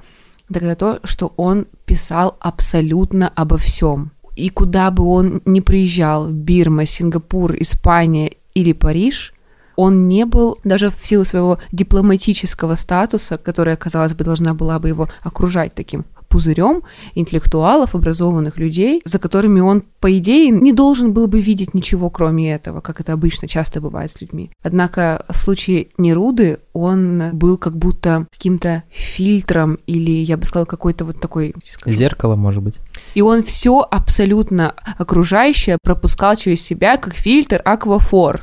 это 0.49 0.75
то, 0.77 1.01
что 1.03 1.33
он 1.37 1.67
писал 1.85 2.37
абсолютно 2.41 3.29
обо 3.29 3.59
всем. 3.59 4.13
И 4.37 4.49
куда 4.49 4.91
бы 4.91 5.05
он 5.05 5.41
ни 5.45 5.61
приезжал, 5.61 6.29
Бирма, 6.29 6.87
Сингапур, 6.87 7.57
Испания 7.59 8.37
или 8.55 8.73
Париж, 8.73 9.33
он 9.77 10.09
не 10.09 10.25
был 10.25 10.59
даже 10.65 10.91
в 10.91 11.07
силу 11.07 11.25
своего 11.25 11.59
дипломатического 11.73 12.75
статуса, 12.75 13.39
которая, 13.39 13.77
казалось 13.77 14.15
бы, 14.15 14.25
должна 14.25 14.55
была 14.55 14.79
бы 14.79 14.89
его 14.89 15.09
окружать 15.23 15.75
таким 15.75 16.05
пузырем 16.29 16.83
интеллектуалов, 17.15 17.95
образованных 17.95 18.59
людей, 18.59 19.01
за 19.05 19.19
которыми 19.19 19.61
он, 19.61 19.83
по 20.01 20.19
идее, 20.19 20.51
не 20.51 20.73
должен 20.73 21.13
был 21.13 21.29
бы 21.29 21.41
видеть 21.41 21.75
ничего, 21.75 22.11
кроме 22.11 22.53
этого, 22.53 22.81
как 22.81 23.01
это 23.01 23.13
обычно 23.13 23.49
часто 23.49 23.81
бывает 23.81 24.11
с 24.11 24.21
людьми. 24.21 24.51
Однако 24.63 25.25
в 25.29 25.41
случае 25.41 25.89
Неруды 25.99 26.59
он 26.73 27.31
был 27.33 27.57
как 27.57 27.77
будто 27.77 28.27
каким-то 28.31 28.83
фильтром 28.91 29.79
или, 29.87 30.11
я 30.11 30.37
бы 30.37 30.45
сказала, 30.45 30.67
какой-то 30.67 31.05
вот 31.05 31.21
такой... 31.21 31.55
Зеркало, 31.87 32.37
может 32.37 32.63
быть. 32.63 32.75
И 33.15 33.23
он 33.23 33.43
все 33.43 33.87
абсолютно 33.91 34.75
окружающее 34.99 35.79
пропускал 35.83 36.37
через 36.37 36.61
себя, 36.61 36.97
как 36.97 37.15
фильтр 37.15 37.63
аквафор. 37.65 38.43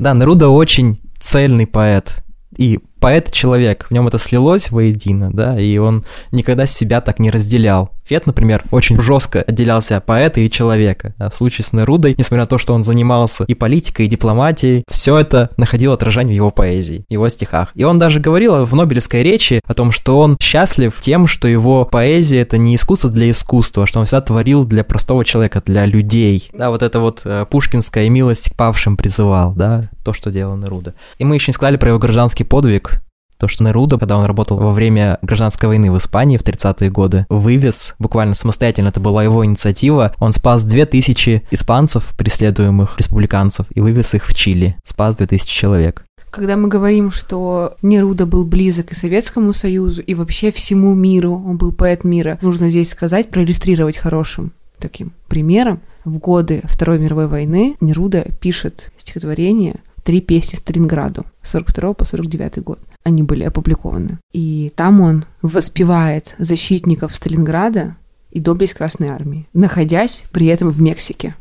Да, 0.00 0.14
Неруда 0.14 0.48
очень 0.48 0.98
цельный 1.18 1.66
поэт. 1.66 2.24
И 2.56 2.80
поэт-человек, 3.00 3.86
в 3.88 3.90
нем 3.92 4.08
это 4.08 4.18
слилось 4.18 4.70
воедино, 4.70 5.30
да, 5.30 5.60
и 5.60 5.76
он 5.76 6.04
никогда 6.32 6.64
себя 6.64 7.02
так 7.02 7.18
не 7.18 7.30
разделял. 7.30 7.90
Фет, 8.10 8.26
например, 8.26 8.64
очень 8.72 9.00
жестко 9.00 9.42
отделялся 9.42 10.00
поэта 10.00 10.40
и 10.40 10.50
человека. 10.50 11.14
А 11.16 11.30
в 11.30 11.36
случае 11.36 11.64
с 11.64 11.72
Нерудой, 11.72 12.16
несмотря 12.18 12.42
на 12.42 12.48
то, 12.48 12.58
что 12.58 12.74
он 12.74 12.82
занимался 12.82 13.44
и 13.44 13.54
политикой, 13.54 14.06
и 14.06 14.08
дипломатией, 14.08 14.82
все 14.90 15.16
это 15.16 15.50
находило 15.56 15.94
отражение 15.94 16.32
в 16.32 16.34
его 16.34 16.50
поэзии, 16.50 17.04
его 17.08 17.28
стихах. 17.28 17.70
И 17.76 17.84
он 17.84 18.00
даже 18.00 18.18
говорил 18.18 18.64
в 18.64 18.74
Нобелевской 18.74 19.22
речи 19.22 19.60
о 19.64 19.74
том, 19.74 19.92
что 19.92 20.18
он 20.18 20.36
счастлив 20.40 20.92
тем, 21.00 21.28
что 21.28 21.46
его 21.46 21.84
поэзия— 21.84 22.40
это 22.40 22.58
не 22.58 22.74
искусство 22.74 23.10
для 23.10 23.30
искусства, 23.30 23.86
что 23.86 24.00
он 24.00 24.06
всегда 24.06 24.22
творил 24.22 24.64
для 24.64 24.82
простого 24.82 25.24
человека, 25.24 25.62
для 25.64 25.86
людей. 25.86 26.50
Да, 26.52 26.70
вот 26.70 26.82
это 26.82 26.98
вот 26.98 27.20
э, 27.22 27.46
пушкинская 27.48 28.08
милость 28.08 28.50
к 28.50 28.56
павшим 28.56 28.96
призывал, 28.96 29.52
да, 29.52 29.88
то, 30.04 30.12
что 30.14 30.32
делал 30.32 30.56
Неруда. 30.56 30.94
И 31.18 31.24
мы 31.24 31.36
еще 31.36 31.52
не 31.52 31.54
сказали 31.54 31.76
про 31.76 31.90
его 31.90 32.00
гражданский 32.00 32.42
подвиг, 32.42 33.00
То, 33.40 33.48
что 33.48 33.64
Неруда, 33.64 33.96
когда 33.96 34.18
он 34.18 34.26
работал 34.26 34.58
во 34.58 34.70
время 34.70 35.18
гражданской 35.22 35.66
войны 35.66 35.90
в 35.90 35.96
Испании 35.96 36.36
в 36.36 36.44
30-е 36.44 36.90
годы, 36.90 37.24
вывез, 37.30 37.94
буквально 37.98 38.34
самостоятельно, 38.34 38.88
это 38.88 39.00
была 39.00 39.24
его 39.24 39.46
инициатива, 39.46 40.14
он 40.18 40.34
спас 40.34 40.62
2000 40.62 41.44
испанцев, 41.50 42.12
преследуемых 42.18 42.98
республиканцев, 42.98 43.64
и 43.74 43.80
вывез 43.80 44.12
их 44.12 44.26
в 44.26 44.34
Чили. 44.34 44.76
Спас 44.84 45.16
2000 45.16 45.48
человек. 45.48 46.04
Когда 46.30 46.58
мы 46.58 46.68
говорим, 46.68 47.10
что 47.10 47.76
Неруда 47.80 48.26
был 48.26 48.44
близок 48.44 48.92
и 48.92 48.94
Советскому 48.94 49.54
Союзу, 49.54 50.02
и 50.02 50.14
вообще 50.14 50.52
всему 50.52 50.94
миру, 50.94 51.32
он 51.32 51.56
был 51.56 51.72
поэт 51.72 52.04
мира, 52.04 52.38
нужно 52.42 52.68
здесь 52.68 52.90
сказать, 52.90 53.30
проиллюстрировать 53.30 53.96
хорошим 53.96 54.52
таким 54.78 55.12
примером. 55.28 55.80
В 56.04 56.18
годы 56.18 56.62
Второй 56.64 56.98
мировой 56.98 57.26
войны 57.26 57.76
Неруда 57.80 58.26
пишет 58.40 58.90
стихотворение 58.96 59.80
«Три 60.04 60.20
песни 60.20 60.56
Сталинграду» 60.56 61.26
с 61.42 61.50
42 61.50 61.94
по 61.94 62.04
49 62.04 62.62
год. 62.62 62.80
Они 63.04 63.22
были 63.22 63.44
опубликованы. 63.44 64.18
И 64.32 64.72
там 64.74 65.00
он 65.00 65.24
воспевает 65.42 66.34
защитников 66.38 67.14
Сталинграда 67.14 67.96
и 68.30 68.40
доблесть 68.40 68.74
Красной 68.74 69.08
Армии, 69.08 69.48
находясь 69.52 70.24
при 70.32 70.46
этом 70.46 70.70
в 70.70 70.80
Мексике. 70.80 71.34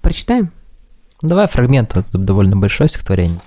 Прочитаем? 0.00 0.50
Давай 1.22 1.46
фрагмент, 1.48 1.96
это 1.96 2.16
довольно 2.16 2.56
большое 2.56 2.88
стихотворение. 2.88 3.40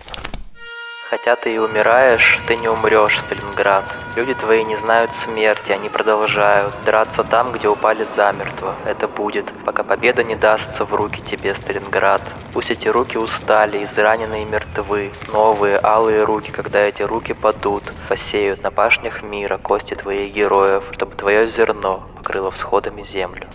Хотя 1.14 1.36
ты 1.36 1.54
и 1.54 1.60
умираешь, 1.60 2.40
ты 2.48 2.56
не 2.56 2.68
умрешь, 2.68 3.20
Сталинград. 3.20 3.86
Люди 4.16 4.34
твои 4.34 4.64
не 4.64 4.78
знают 4.78 5.14
смерти, 5.14 5.72
они 5.72 5.88
продолжают 5.88 6.74
драться 6.88 7.24
там, 7.24 7.52
где 7.52 7.68
упали 7.68 8.04
замертво. 8.16 8.74
Это 8.84 9.08
будет, 9.08 9.46
пока 9.64 9.84
победа 9.84 10.24
не 10.24 10.36
дастся 10.36 10.86
в 10.86 10.96
руки 10.96 11.22
тебе, 11.22 11.54
Сталинград. 11.54 12.24
Пусть 12.52 12.72
эти 12.72 12.88
руки 12.88 13.20
устали, 13.20 13.84
израненные 13.84 14.44
мертвы. 14.46 15.12
Новые, 15.32 15.80
алые 15.84 16.24
руки, 16.24 16.50
когда 16.50 16.80
эти 16.80 17.04
руки 17.04 17.34
падут, 17.34 17.94
посеют 18.10 18.64
на 18.64 18.72
пашнях 18.72 19.22
мира 19.22 19.60
кости 19.60 19.94
твоих 19.94 20.34
героев, 20.34 20.84
чтобы 20.94 21.14
твое 21.14 21.46
зерно 21.46 22.10
покрыло 22.18 22.50
всходами 22.50 23.04
землю. 23.04 23.48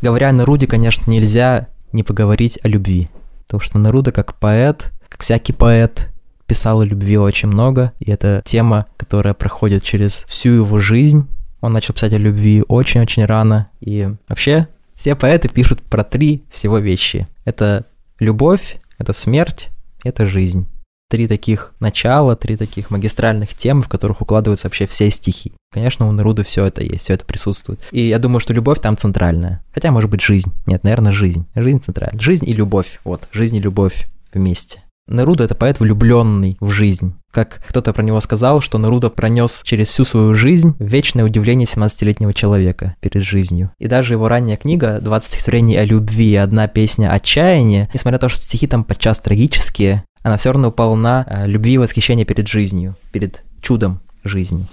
Говоря 0.00 0.28
о 0.28 0.32
Неруде, 0.32 0.68
конечно, 0.68 1.10
нельзя 1.10 1.66
не 1.90 2.04
поговорить 2.04 2.60
о 2.62 2.68
любви. 2.68 3.08
Потому 3.46 3.60
что 3.60 3.78
Неруда 3.78 4.12
как 4.12 4.34
поэт 4.34 4.92
как 5.08 5.22
всякий 5.22 5.52
поэт, 5.52 6.08
писал 6.46 6.80
о 6.80 6.86
любви 6.86 7.18
очень 7.18 7.48
много, 7.48 7.92
и 7.98 8.10
это 8.10 8.42
тема, 8.44 8.86
которая 8.96 9.34
проходит 9.34 9.82
через 9.82 10.24
всю 10.28 10.50
его 10.50 10.78
жизнь. 10.78 11.28
Он 11.60 11.72
начал 11.72 11.94
писать 11.94 12.12
о 12.12 12.18
любви 12.18 12.64
очень-очень 12.66 13.24
рано, 13.24 13.70
и 13.80 14.08
вообще 14.28 14.68
все 14.94 15.14
поэты 15.14 15.48
пишут 15.48 15.82
про 15.82 16.04
три 16.04 16.44
всего 16.50 16.78
вещи. 16.78 17.26
Это 17.44 17.84
любовь, 18.18 18.78
это 18.98 19.12
смерть, 19.12 19.68
это 20.04 20.26
жизнь. 20.26 20.66
Три 21.08 21.28
таких 21.28 21.72
начала, 21.78 22.34
три 22.34 22.56
таких 22.56 22.90
магистральных 22.90 23.54
темы, 23.54 23.82
в 23.82 23.88
которых 23.88 24.22
укладываются 24.22 24.66
вообще 24.66 24.86
все 24.86 25.08
стихи. 25.10 25.52
Конечно, 25.72 26.08
у 26.08 26.12
Неруды 26.12 26.42
все 26.42 26.64
это 26.64 26.82
есть, 26.82 27.04
все 27.04 27.14
это 27.14 27.24
присутствует. 27.24 27.80
И 27.92 28.00
я 28.08 28.18
думаю, 28.18 28.40
что 28.40 28.52
любовь 28.52 28.80
там 28.80 28.96
центральная. 28.96 29.62
Хотя, 29.72 29.92
может 29.92 30.10
быть, 30.10 30.20
жизнь. 30.20 30.52
Нет, 30.66 30.82
наверное, 30.82 31.12
жизнь. 31.12 31.46
Жизнь 31.54 31.80
центральная. 31.80 32.20
Жизнь 32.20 32.48
и 32.48 32.52
любовь. 32.52 32.98
Вот, 33.04 33.28
жизнь 33.30 33.56
и 33.56 33.60
любовь 33.60 34.06
вместе. 34.32 34.82
Неруда— 35.08 35.44
это 35.46 35.54
поэт, 35.54 35.78
влюбленный 35.78 36.56
в 36.60 36.70
жизнь. 36.70 37.14
Как 37.30 37.60
кто-то 37.68 37.92
про 37.92 38.02
него 38.02 38.20
сказал, 38.20 38.60
что 38.60 38.78
Неруда 38.78 39.10
пронес 39.10 39.60
через 39.62 39.88
всю 39.88 40.04
свою 40.04 40.34
жизнь 40.34 40.74
вечное 40.78 41.24
удивление 41.24 41.66
17-летнего 41.66 42.34
человека 42.34 42.96
перед 43.00 43.22
жизнью. 43.22 43.70
И 43.78 43.86
даже 43.86 44.14
его 44.14 44.28
ранняя 44.28 44.56
книга 44.56 44.98
«20 45.02 45.22
стихотворений 45.22 45.78
о 45.78 45.84
любви 45.84 46.32
и 46.32 46.36
одна 46.36 46.66
песня 46.66 47.12
отчаяния», 47.12 47.88
несмотря 47.94 48.16
на 48.16 48.20
то, 48.20 48.28
что 48.28 48.42
стихи 48.42 48.66
там 48.66 48.84
подчас 48.84 49.20
трагические, 49.20 50.04
она 50.22 50.36
все 50.38 50.52
равно 50.52 50.72
полна 50.72 51.24
э, 51.28 51.46
любви 51.46 51.74
и 51.74 51.78
восхищения 51.78 52.24
перед 52.24 52.48
жизнью, 52.48 52.96
перед 53.12 53.44
чудом 53.60 54.00
жизни. 54.24 54.66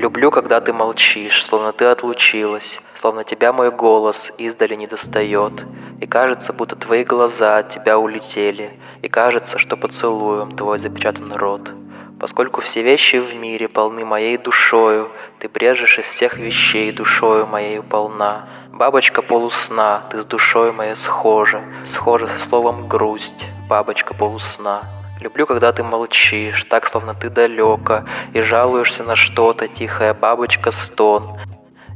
Люблю, 0.00 0.30
когда 0.30 0.62
ты 0.62 0.72
молчишь, 0.72 1.44
словно 1.44 1.74
ты 1.74 1.84
отлучилась, 1.84 2.80
словно 2.94 3.22
тебя 3.22 3.52
мой 3.52 3.70
голос 3.70 4.32
издали 4.38 4.74
не 4.74 4.86
достает, 4.86 5.66
и 6.00 6.06
кажется, 6.06 6.54
будто 6.54 6.74
твои 6.74 7.04
глаза 7.04 7.58
от 7.58 7.68
тебя 7.68 7.98
улетели, 7.98 8.80
и 9.02 9.08
кажется, 9.10 9.58
что 9.58 9.76
поцелуем 9.76 10.56
твой 10.56 10.78
запечатан 10.78 11.34
рот. 11.34 11.70
Поскольку 12.18 12.62
все 12.62 12.80
вещи 12.80 13.16
в 13.16 13.34
мире 13.34 13.68
полны 13.68 14.06
моей 14.06 14.38
душою, 14.38 15.10
ты 15.38 15.50
брежешь 15.50 15.98
из 15.98 16.06
всех 16.06 16.38
вещей 16.38 16.92
душою 16.92 17.46
моей 17.46 17.82
полна. 17.82 18.48
Бабочка 18.72 19.20
полусна, 19.20 20.04
ты 20.10 20.22
с 20.22 20.24
душой 20.24 20.72
моей 20.72 20.96
схожа, 20.96 21.62
схожа 21.84 22.26
со 22.26 22.38
словом 22.48 22.88
грусть, 22.88 23.46
бабочка 23.68 24.14
полусна. 24.14 24.80
Люблю, 25.20 25.46
когда 25.46 25.70
ты 25.72 25.82
молчишь, 25.82 26.64
так 26.64 26.86
словно 26.86 27.12
ты 27.12 27.28
далеко, 27.28 28.04
и 28.32 28.40
жалуешься 28.40 29.02
на 29.02 29.16
что-то, 29.16 29.68
тихая 29.68 30.14
бабочка 30.14 30.70
стон. 30.70 31.38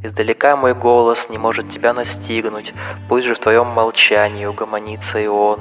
Издалека 0.02 0.56
мой 0.56 0.74
голос 0.74 1.30
не 1.30 1.38
может 1.38 1.70
тебя 1.70 1.94
настигнуть, 1.94 2.74
пусть 3.08 3.24
же 3.24 3.34
в 3.34 3.38
твоем 3.38 3.68
молчании 3.68 4.44
угомонится 4.44 5.18
и 5.18 5.26
он. 5.26 5.58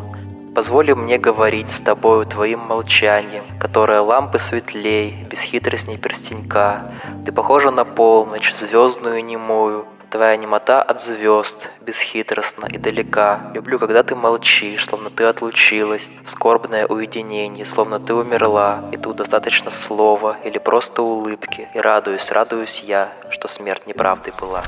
Позволи 0.53 0.91
мне 0.91 1.17
говорить 1.17 1.71
с 1.71 1.79
тобою 1.79 2.25
твоим 2.25 2.59
молчанием, 2.59 3.45
которое 3.59 4.01
лампы 4.01 4.39
светлей, 4.39 5.25
бесхитростней 5.29 5.97
перстенька. 5.97 6.91
Ты 7.25 7.31
похожа 7.31 7.71
на 7.71 7.85
полночь, 7.85 8.53
звездную 8.59 9.23
немую, 9.23 9.85
Твоя 10.13 10.37
немота 10.37 10.79
от 10.79 11.01
звезд, 11.01 11.69
бесхитростна 11.83 12.67
и 12.67 12.77
далека. 12.77 13.49
Люблю, 13.55 13.79
когда 13.79 14.03
ты 14.03 14.13
молчишь, 14.13 14.85
словно 14.85 15.09
ты 15.09 15.23
отлучилась, 15.23 16.11
в 16.23 16.29
скорбное 16.29 16.85
уединение, 16.85 17.65
словно 17.65 17.99
ты 17.99 18.13
умерла, 18.13 18.83
и 18.91 18.97
тут 18.97 19.15
достаточно 19.15 19.71
слова 19.71 20.37
или 20.45 20.59
просто 20.59 21.01
улыбки. 21.01 21.67
И 21.73 21.79
радуюсь, 21.79 22.29
радуюсь 22.29 22.83
я, 22.85 23.11
что 23.31 23.47
смерть 23.47 23.87
неправдой 23.87 24.33
была. 24.39 24.61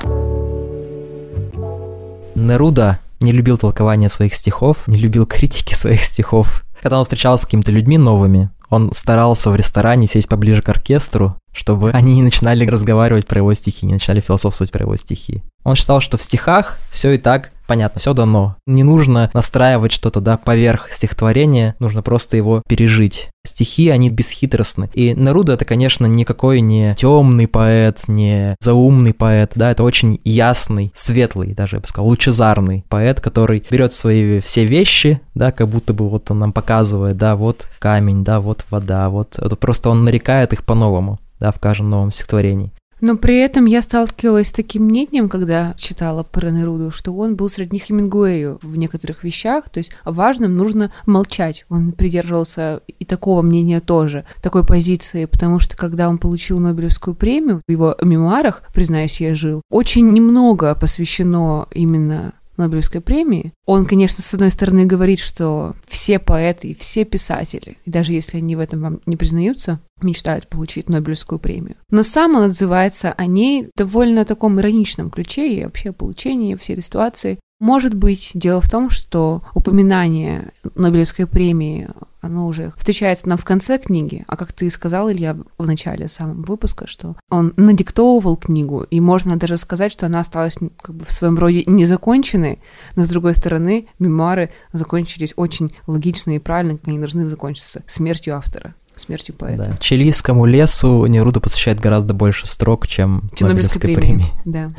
Неруда 2.34 2.98
не 3.20 3.30
любил 3.30 3.56
толкования 3.56 4.08
своих 4.08 4.34
стихов, 4.34 4.88
не 4.88 4.98
любил 4.98 5.26
критики 5.26 5.74
своих 5.74 6.00
стихов. 6.00 6.65
Когда 6.86 6.98
он 6.98 7.04
встречался 7.04 7.42
с 7.42 7.46
какими-то 7.46 7.72
людьми 7.72 7.98
новыми, 7.98 8.48
он 8.70 8.92
старался 8.92 9.50
в 9.50 9.56
ресторане 9.56 10.06
сесть 10.06 10.28
поближе 10.28 10.62
к 10.62 10.68
оркестру, 10.68 11.34
чтобы 11.52 11.90
они 11.90 12.14
не 12.14 12.22
начинали 12.22 12.64
разговаривать 12.64 13.26
про 13.26 13.38
его 13.38 13.52
стихи, 13.54 13.86
не 13.86 13.94
начинали 13.94 14.20
философствовать 14.20 14.70
про 14.70 14.84
его 14.84 14.94
стихи. 14.94 15.42
Он 15.64 15.74
считал, 15.74 15.98
что 15.98 16.16
в 16.16 16.22
стихах 16.22 16.78
все 16.92 17.10
и 17.10 17.18
так 17.18 17.50
понятно, 17.66 18.00
все 18.00 18.14
дано. 18.14 18.56
Не 18.66 18.82
нужно 18.82 19.30
настраивать 19.32 19.92
что-то, 19.92 20.20
да, 20.20 20.36
поверх 20.36 20.90
стихотворения, 20.90 21.74
нужно 21.78 22.02
просто 22.02 22.36
его 22.36 22.62
пережить. 22.68 23.30
Стихи, 23.44 23.90
они 23.90 24.10
бесхитростны. 24.10 24.90
И 24.94 25.14
Наруда 25.14 25.52
это, 25.52 25.64
конечно, 25.64 26.06
никакой 26.06 26.60
не 26.60 26.94
темный 26.96 27.46
поэт, 27.46 28.02
не 28.08 28.56
заумный 28.60 29.14
поэт, 29.14 29.52
да, 29.54 29.70
это 29.70 29.84
очень 29.84 30.20
ясный, 30.24 30.90
светлый, 30.94 31.54
даже, 31.54 31.76
я 31.76 31.80
бы 31.80 31.86
сказал, 31.86 32.08
лучезарный 32.08 32.84
поэт, 32.88 33.20
который 33.20 33.64
берет 33.70 33.92
свои 33.92 34.40
все 34.40 34.64
вещи, 34.64 35.20
да, 35.34 35.52
как 35.52 35.68
будто 35.68 35.94
бы 35.94 36.08
вот 36.08 36.30
он 36.30 36.40
нам 36.40 36.52
показывает, 36.52 37.16
да, 37.16 37.36
вот 37.36 37.68
камень, 37.78 38.24
да, 38.24 38.40
вот 38.40 38.64
вода, 38.70 39.08
вот, 39.10 39.38
это 39.38 39.54
просто 39.56 39.90
он 39.90 40.04
нарекает 40.04 40.52
их 40.52 40.64
по-новому 40.64 41.20
да, 41.40 41.52
в 41.52 41.60
каждом 41.60 41.90
новом 41.90 42.10
стихотворении. 42.10 42.72
Но 43.00 43.16
при 43.16 43.38
этом 43.38 43.66
я 43.66 43.82
сталкивалась 43.82 44.48
с 44.48 44.52
таким 44.52 44.84
мнением, 44.84 45.28
когда 45.28 45.74
читала 45.76 46.22
про 46.22 46.50
Неруду, 46.50 46.90
что 46.90 47.12
он 47.12 47.36
был 47.36 47.48
среди 47.48 47.74
них 47.74 47.84
Хемингуэю 47.84 48.58
в 48.62 48.76
некоторых 48.76 49.22
вещах, 49.22 49.68
то 49.68 49.78
есть 49.78 49.92
важным 50.04 50.56
нужно 50.56 50.92
молчать. 51.04 51.66
Он 51.68 51.92
придерживался 51.92 52.80
и 52.98 53.04
такого 53.04 53.42
мнения 53.42 53.80
тоже, 53.80 54.24
такой 54.42 54.64
позиции, 54.64 55.26
потому 55.26 55.58
что 55.58 55.76
когда 55.76 56.08
он 56.08 56.18
получил 56.18 56.58
Нобелевскую 56.58 57.14
премию, 57.14 57.60
в 57.66 57.70
его 57.70 57.96
мемуарах, 58.02 58.62
признаюсь, 58.72 59.20
я 59.20 59.34
жил, 59.34 59.62
очень 59.70 60.10
немного 60.12 60.74
посвящено 60.74 61.68
именно 61.72 62.32
Нобелевской 62.56 63.00
премии. 63.00 63.52
Он, 63.64 63.86
конечно, 63.86 64.22
с 64.22 64.34
одной 64.34 64.50
стороны 64.50 64.86
говорит, 64.86 65.18
что 65.18 65.74
все 65.86 66.18
поэты 66.18 66.68
и 66.68 66.74
все 66.74 67.04
писатели, 67.04 67.78
и 67.84 67.90
даже 67.90 68.12
если 68.12 68.38
они 68.38 68.56
в 68.56 68.60
этом 68.60 68.80
вам 68.80 69.00
не 69.06 69.16
признаются, 69.16 69.80
мечтают 70.00 70.48
получить 70.48 70.88
Нобелевскую 70.88 71.38
премию. 71.38 71.76
Но 71.90 72.02
сам 72.02 72.36
он 72.36 72.44
отзывается 72.44 73.12
о 73.12 73.26
ней 73.26 73.68
довольно 73.76 74.24
таком 74.24 74.60
ироничном 74.60 75.10
ключе 75.10 75.52
и 75.52 75.64
вообще 75.64 75.90
о 75.90 75.94
получении 75.94 76.54
всей 76.54 76.74
этой 76.74 76.84
ситуации. 76.84 77.38
Может 77.58 77.94
быть, 77.94 78.32
дело 78.34 78.60
в 78.60 78.68
том, 78.68 78.90
что 78.90 79.40
упоминание 79.54 80.52
Нобелевской 80.74 81.26
премии 81.26 81.88
оно 82.20 82.46
уже 82.46 82.72
встречается 82.76 83.28
нам 83.28 83.38
в 83.38 83.44
конце 83.44 83.78
книги, 83.78 84.24
а 84.26 84.36
как 84.36 84.52
ты 84.52 84.68
сказал, 84.68 85.10
Илья, 85.10 85.36
в 85.56 85.66
начале 85.66 86.08
самого 86.08 86.42
выпуска, 86.44 86.86
что 86.86 87.16
он 87.30 87.54
надиктовывал 87.56 88.36
книгу, 88.36 88.82
и 88.82 89.00
можно 89.00 89.36
даже 89.36 89.56
сказать, 89.56 89.92
что 89.92 90.06
она 90.06 90.20
осталась 90.20 90.58
как 90.82 90.94
бы 90.94 91.04
в 91.04 91.12
своем 91.12 91.38
роде 91.38 91.62
незаконченной, 91.66 92.58
но 92.96 93.04
с 93.04 93.08
другой 93.08 93.34
стороны, 93.34 93.86
мемуары 93.98 94.50
закончились 94.72 95.32
очень 95.36 95.72
логично 95.86 96.32
и 96.32 96.38
правильно, 96.38 96.76
как 96.76 96.88
они 96.88 96.98
должны 96.98 97.28
закончиться, 97.28 97.82
смертью 97.86 98.36
автора 98.36 98.74
смертью 98.96 99.34
поэта. 99.34 99.72
Да. 99.72 99.76
Чилийскому 99.76 100.46
лесу 100.46 101.04
Неруда 101.04 101.38
посвящает 101.38 101.80
гораздо 101.80 102.14
больше 102.14 102.46
строк, 102.46 102.86
чем, 102.86 103.30
Нобелевской 103.38 103.78
премии. 103.78 104.00
премии. 104.00 104.24
Да. 104.46 104.72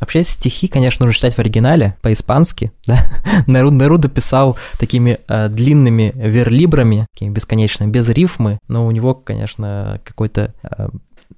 Вообще 0.00 0.22
стихи, 0.24 0.66
конечно, 0.66 1.04
нужно 1.04 1.16
читать 1.16 1.34
в 1.34 1.38
оригинале, 1.38 1.96
по-испански, 2.02 2.72
да. 2.86 3.06
Неру- 3.46 3.70
Неруда 3.70 4.08
писал 4.08 4.56
такими 4.78 5.18
э, 5.28 5.48
длинными 5.48 6.12
верлибрами, 6.16 7.06
такими 7.12 7.32
бесконечными, 7.32 7.90
без 7.90 8.08
рифмы, 8.08 8.58
но 8.68 8.86
у 8.86 8.90
него, 8.90 9.14
конечно, 9.14 10.00
какой-то 10.04 10.54
э, 10.62 10.88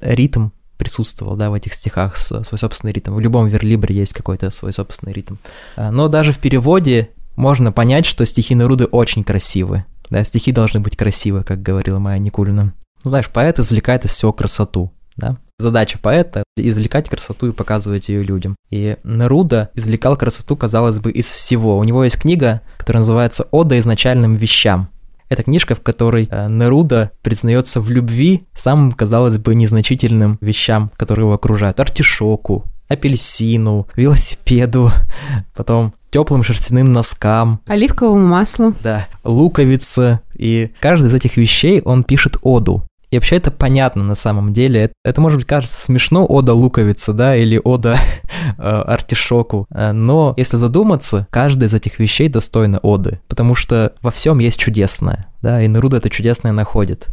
ритм 0.01 0.51
присутствовал, 0.77 1.37
да, 1.37 1.51
в 1.51 1.55
этих 1.55 1.75
стихах, 1.75 2.17
свой 2.17 2.45
собственный 2.45 2.93
ритм. 2.93 3.15
В 3.15 3.21
любом 3.21 3.47
верлибре 3.47 3.95
есть 3.95 4.15
какой-то 4.15 4.51
свой 4.51 4.73
собственный 4.73 5.13
ритм. 5.13 5.37
А, 5.77 5.93
Но 5.93 6.09
даже 6.09 6.33
в 6.33 6.39
переводе 6.39 7.11
можно 7.37 7.71
понять, 7.73 8.05
что 8.05 8.25
стихи 8.27 8.55
Неруды 8.55 8.87
очень 8.87 9.23
красивы. 9.23 9.85
Да, 10.11 10.25
стихи 10.25 10.51
должны 10.53 10.81
быть 10.81 10.97
красивы, 10.97 11.45
как 11.45 11.63
говорила 11.63 11.99
Майя 11.99 12.19
Никулина. 12.19 12.75
Ну, 13.05 13.11
знаешь, 13.11 13.29
поэт 13.29 13.59
извлекает 13.59 14.05
из 14.05 14.11
всего 14.13 14.33
красоту, 14.33 14.93
да. 15.17 15.37
Задача 15.59 15.99
поэта— 15.99 16.43
извлекать 16.57 17.09
красоту 17.09 17.49
и 17.49 17.53
показывать 17.53 18.09
ее 18.09 18.25
людям. 18.25 18.57
И 18.71 18.97
Неруда 19.05 19.71
извлекал 19.75 20.17
красоту, 20.17 20.57
казалось 20.57 20.99
бы, 20.99 21.13
из 21.13 21.29
всего. 21.29 21.79
У 21.79 21.85
него 21.85 22.03
есть 22.05 22.21
книга, 22.21 22.63
которая 22.79 23.03
называется 23.03 23.47
«Ода 23.51 23.79
изначальным 23.79 24.35
вещам». 24.37 24.89
Это 25.29 25.45
книжка, 25.45 25.75
в 25.75 25.81
которой 25.81 26.27
э, 26.29 26.49
Неруда 26.49 27.13
признается 27.23 27.81
в 27.81 27.91
любви 27.91 28.45
самым, 28.55 28.93
казалось 28.93 29.39
бы, 29.39 29.55
незначительным 29.55 30.37
вещам, 30.41 30.91
которые 30.97 31.25
его 31.25 31.35
окружают. 31.35 31.81
Артишоку, 31.81 32.67
апельсину, 32.89 33.87
велосипеду, 33.97 34.91
потом 35.55 35.95
теплым 36.11 36.43
шерстяным 36.43 36.93
носкам, 36.93 37.61
Оливковому 37.67 38.27
маслу. 38.27 38.75
да, 38.83 39.07
луковица. 39.25 40.21
И 40.37 40.71
каждый 40.81 41.07
из 41.07 41.15
этих 41.15 41.37
вещей 41.39 41.81
он 41.81 42.05
пишет 42.05 42.37
оду. 42.43 42.85
И 43.13 43.17
вообще 43.17 43.37
это 43.37 43.51
понятно 43.51 44.03
на 44.05 44.15
самом 44.15 44.55
деле. 44.55 44.85
Это, 44.85 44.95
это, 45.05 45.21
может 45.21 45.39
быть 45.39 45.47
кажется 45.47 45.79
смешно, 45.79 46.25
ода 46.27 46.55
луковица, 46.55 47.13
да, 47.13 47.37
или 47.37 47.61
ода 47.63 47.99
э, 48.59 48.63
артишоку. 48.63 49.67
Э, 49.71 49.93
Но 49.93 50.33
если 50.39 50.57
задуматься, 50.57 51.27
каждая 51.31 51.69
из 51.69 51.75
этих 51.75 51.99
вещей 51.99 52.29
достойна 52.29 52.79
оды, 52.79 53.21
потому 53.29 53.55
что 53.55 53.93
во 54.01 54.11
всем 54.11 54.39
есть 54.39 54.59
чудесное, 54.59 55.27
да, 55.43 55.63
и 55.63 55.69
Неруда 55.69 55.99
это 55.99 56.09
чудесное 56.09 56.53
находит. 56.53 57.09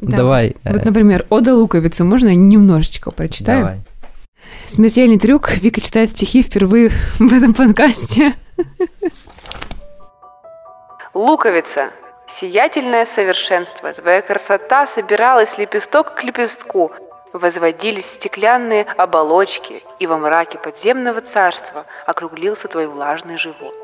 Да. 0.00 0.18
Давай. 0.18 0.54
э, 0.62 0.72
Вот, 0.72 0.84
например, 0.84 1.26
Ода 1.30 1.52
Луковица. 1.54 2.04
Можно 2.04 2.28
я 2.28 2.36
немножечко 2.36 3.10
прочитаю? 3.10 3.58
давай. 3.60 3.80
Смертельный 4.66 5.18
трюк. 5.18 5.50
Вика 5.56 5.80
читает 5.80 6.10
стихи 6.10 6.42
впервые 6.44 6.90
в 7.18 7.32
этом 7.32 7.54
подкасте. 7.54 8.34
Луковица. 11.12 11.90
Сиятельное 12.30 13.06
совершенство. 13.06 13.92
Твоя 13.92 14.22
красота 14.22 14.86
собиралась 14.86 15.58
лепесток 15.58 16.14
к 16.14 16.22
лепестку. 16.22 16.92
Возводились 17.32 18.06
стеклянные 18.06 18.84
оболочки, 18.96 19.82
и 19.98 20.06
во 20.06 20.16
мраке 20.16 20.56
подземного 20.58 21.22
царства 21.22 21.86
округлился 22.06 22.68
твой 22.68 22.86
влажный 22.86 23.36
живот. 23.36 23.74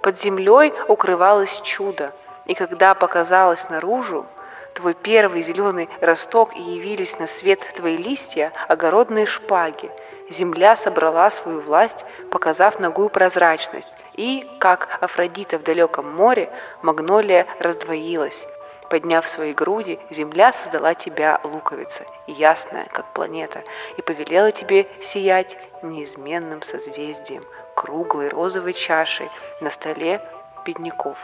Под 0.00 0.18
землей 0.18 0.72
укрывалось 0.86 1.60
чудо, 1.64 2.12
и 2.46 2.54
когда 2.54 2.94
показалось 2.94 3.68
наружу, 3.68 4.26
твой 4.74 4.94
первый 4.94 5.42
зеленый 5.42 5.88
росток 6.00 6.56
и 6.56 6.62
явились 6.62 7.18
на 7.18 7.26
свет 7.26 7.60
твои 7.74 7.96
листья, 7.96 8.52
огородные 8.68 9.26
шпаги, 9.26 9.90
земля 10.30 10.76
собрала 10.76 11.30
свою 11.30 11.60
власть, 11.60 12.04
показав 12.30 12.78
ногую 12.78 13.10
прозрачность, 13.10 13.92
и, 14.22 14.46
как 14.60 14.98
Афродита 15.00 15.58
в 15.58 15.64
далеком 15.64 16.08
море, 16.14 16.48
магнолия 16.80 17.44
раздвоилась. 17.58 18.46
Подняв 18.88 19.26
свои 19.26 19.52
груди, 19.52 19.98
земля 20.10 20.52
создала 20.52 20.94
тебя, 20.94 21.40
луковица, 21.42 22.04
ясная, 22.28 22.86
как 22.92 23.12
планета, 23.14 23.64
и 23.96 24.02
повелела 24.02 24.52
тебе 24.52 24.86
сиять 25.00 25.58
неизменным 25.82 26.62
созвездием, 26.62 27.42
круглой 27.74 28.28
розовой 28.28 28.74
чашей 28.74 29.28
на 29.60 29.70
столе 29.70 30.20
бедняков. 30.64 31.18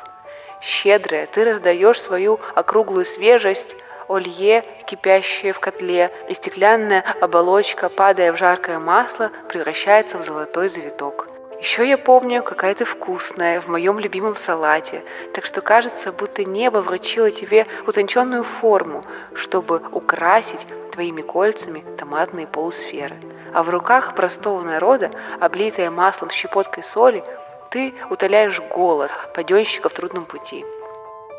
Щедрая, 0.61 1.29
ты 1.29 1.45
раздаешь 1.45 2.01
свою 2.01 2.41
округлую 2.57 3.05
свежесть, 3.05 3.77
олье, 4.09 4.65
кипящее 4.89 5.53
в 5.53 5.61
котле, 5.61 6.11
и 6.29 6.35
стеклянная 6.35 7.05
оболочка, 7.21 7.91
падая 7.91 8.33
в 8.33 8.39
жаркое 8.39 8.81
масло, 8.81 9.31
превращается 9.49 10.19
в 10.19 10.25
золотой 10.25 10.69
завиток. 10.69 11.28
Еще 11.61 11.88
я 11.88 11.99
помню, 11.99 12.44
какая 12.44 12.75
ты 12.77 12.85
вкусная 12.85 13.61
в 13.61 13.66
моем 13.66 13.99
любимом 13.99 14.37
салате, 14.37 15.03
так 15.35 15.44
что 15.44 15.61
кажется, 15.61 16.12
будто 16.12 16.44
небо 16.44 16.79
вручило 16.79 17.33
тебе 17.33 17.66
утонченную 17.85 18.44
форму, 18.44 19.03
чтобы 19.35 19.83
украсить 19.90 20.64
твоими 20.92 21.21
кольцами 21.21 21.85
томатные 21.99 22.47
полусферы. 22.47 23.16
А 23.53 23.64
в 23.64 23.71
руках 23.71 24.14
простого 24.14 24.62
народа, 24.62 25.11
облитая 25.40 25.90
маслом 25.90 26.31
щепоткой 26.31 26.85
соли, 26.85 27.25
ты 27.71 27.92
утоляешь 28.09 28.61
голод 28.61 29.11
паденщика 29.35 29.88
в 29.88 29.94
трудном 29.94 30.27
пути. 30.27 30.64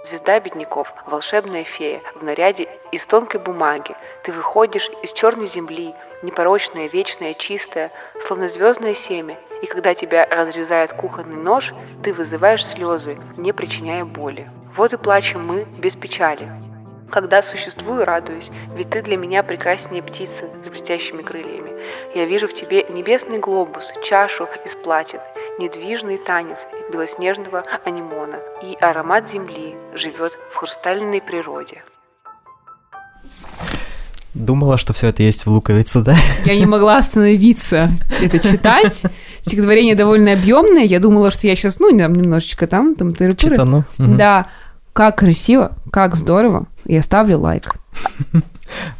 Звезда 0.05 0.39
бедняков, 0.39 0.93
волшебная 1.05 1.65
фея, 1.65 2.01
в 2.15 2.23
наряде 2.23 2.69
из 2.91 3.05
тонкой 3.05 3.41
бумаги. 3.41 3.95
Ты 4.23 4.31
выходишь 4.31 4.89
из 5.03 5.12
черной 5.12 5.47
земли, 5.47 5.93
непорочная, 6.23 6.88
вечная, 6.88 7.33
чистая, 7.33 7.91
словно 8.25 8.47
звездное 8.47 8.93
семя, 8.93 9.38
и 9.62 9.65
когда 9.65 9.93
тебя 9.93 10.25
разрезает 10.25 10.93
кухонный 10.93 11.35
нож, 11.35 11.73
ты 12.03 12.13
вызываешь 12.13 12.65
слезы, 12.65 13.17
не 13.35 13.51
причиняя 13.51 14.05
боли. 14.05 14.49
Вот 14.75 14.93
и 14.93 14.97
плачем 14.97 15.45
мы 15.45 15.65
без 15.65 15.95
печали. 15.95 16.49
Когда 17.12 17.41
существую, 17.41 18.05
радуюсь, 18.05 18.51
ведь 18.75 18.91
ты 18.91 19.01
для 19.01 19.17
меня 19.17 19.43
прекраснее 19.43 20.03
птицы 20.03 20.47
с 20.63 20.69
блестящими 20.69 21.23
крыльями. 21.23 21.71
Я 22.15 22.25
вижу 22.25 22.47
в 22.47 22.53
тебе 22.53 22.83
небесный 22.83 23.39
глобус, 23.39 23.91
чашу 24.03 24.47
из 24.63 24.75
платин, 24.75 25.19
недвижный 25.60 26.17
танец 26.17 26.60
белоснежного 26.91 27.63
анимона, 27.86 28.38
и 28.63 28.76
аромат 28.82 29.30
земли 29.30 29.76
живет 29.93 30.34
в 30.52 30.56
хрустальной 30.56 31.22
природе. 31.22 31.84
Думала, 34.34 34.78
что 34.78 34.93
все 34.93 35.08
это 35.08 35.24
есть 35.24 35.45
в 35.45 35.52
луковице, 35.52 36.02
да? 36.02 36.15
Я 36.45 36.56
не 36.56 36.65
могла 36.65 36.98
остановиться 36.98 37.89
это 38.22 38.39
читать. 38.39 39.04
Стихотворение 39.41 39.95
довольно 39.95 40.34
объемное. 40.34 40.84
Я 40.84 41.00
думала, 41.00 41.32
что 41.32 41.48
я 41.48 41.56
сейчас, 41.56 41.80
ну, 41.80 41.89
там, 41.98 42.13
немножечко 42.13 42.67
там, 42.67 42.95
там, 42.95 43.12
тыры 43.12 43.36
Читану. 43.36 43.86
Мгм. 43.98 44.17
Да, 44.17 44.45
как 44.93 45.17
красиво, 45.17 45.74
как 45.91 46.15
здорово. 46.15 46.67
Я 46.86 47.02
ставлю 47.02 47.39
лайк. 47.39 47.76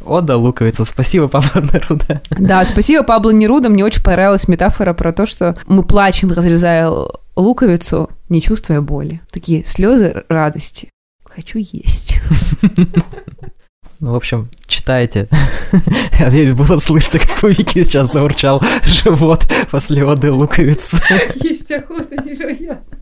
О, 0.04 0.20
да, 0.20 0.36
луковица. 0.36 0.84
Спасибо, 0.84 1.28
Павла 1.28 1.60
Неруда. 1.60 2.20
Да, 2.30 2.64
спасибо 2.64 3.02
Пабло 3.04 3.30
Неруда. 3.30 3.68
Мне 3.68 3.84
очень 3.84 4.02
понравилась 4.02 4.48
метафора 4.48 4.94
про 4.94 5.12
то, 5.12 5.26
что 5.26 5.56
мы 5.66 5.82
плачем, 5.82 6.30
разрезая 6.30 6.90
луковицу, 7.36 8.10
не 8.28 8.42
чувствуя 8.42 8.80
боли. 8.80 9.20
Такие 9.30 9.64
слезы 9.64 10.24
радости. 10.28 10.90
Хочу 11.24 11.58
есть. 11.60 12.20
Ну, 14.00 14.12
в 14.12 14.16
общем, 14.16 14.48
читайте. 14.66 15.28
Я 16.18 16.24
надеюсь, 16.24 16.52
было 16.52 16.78
слышно, 16.78 17.18
как 17.18 17.44
у 17.44 17.48
Вики 17.48 17.84
сейчас 17.84 18.10
заурчал 18.10 18.62
живот 18.82 19.46
после 19.70 20.02
оды 20.04 20.32
луковицы. 20.32 21.02
Есть 21.34 21.70
охота 21.70 22.16
невероятно. 22.24 22.96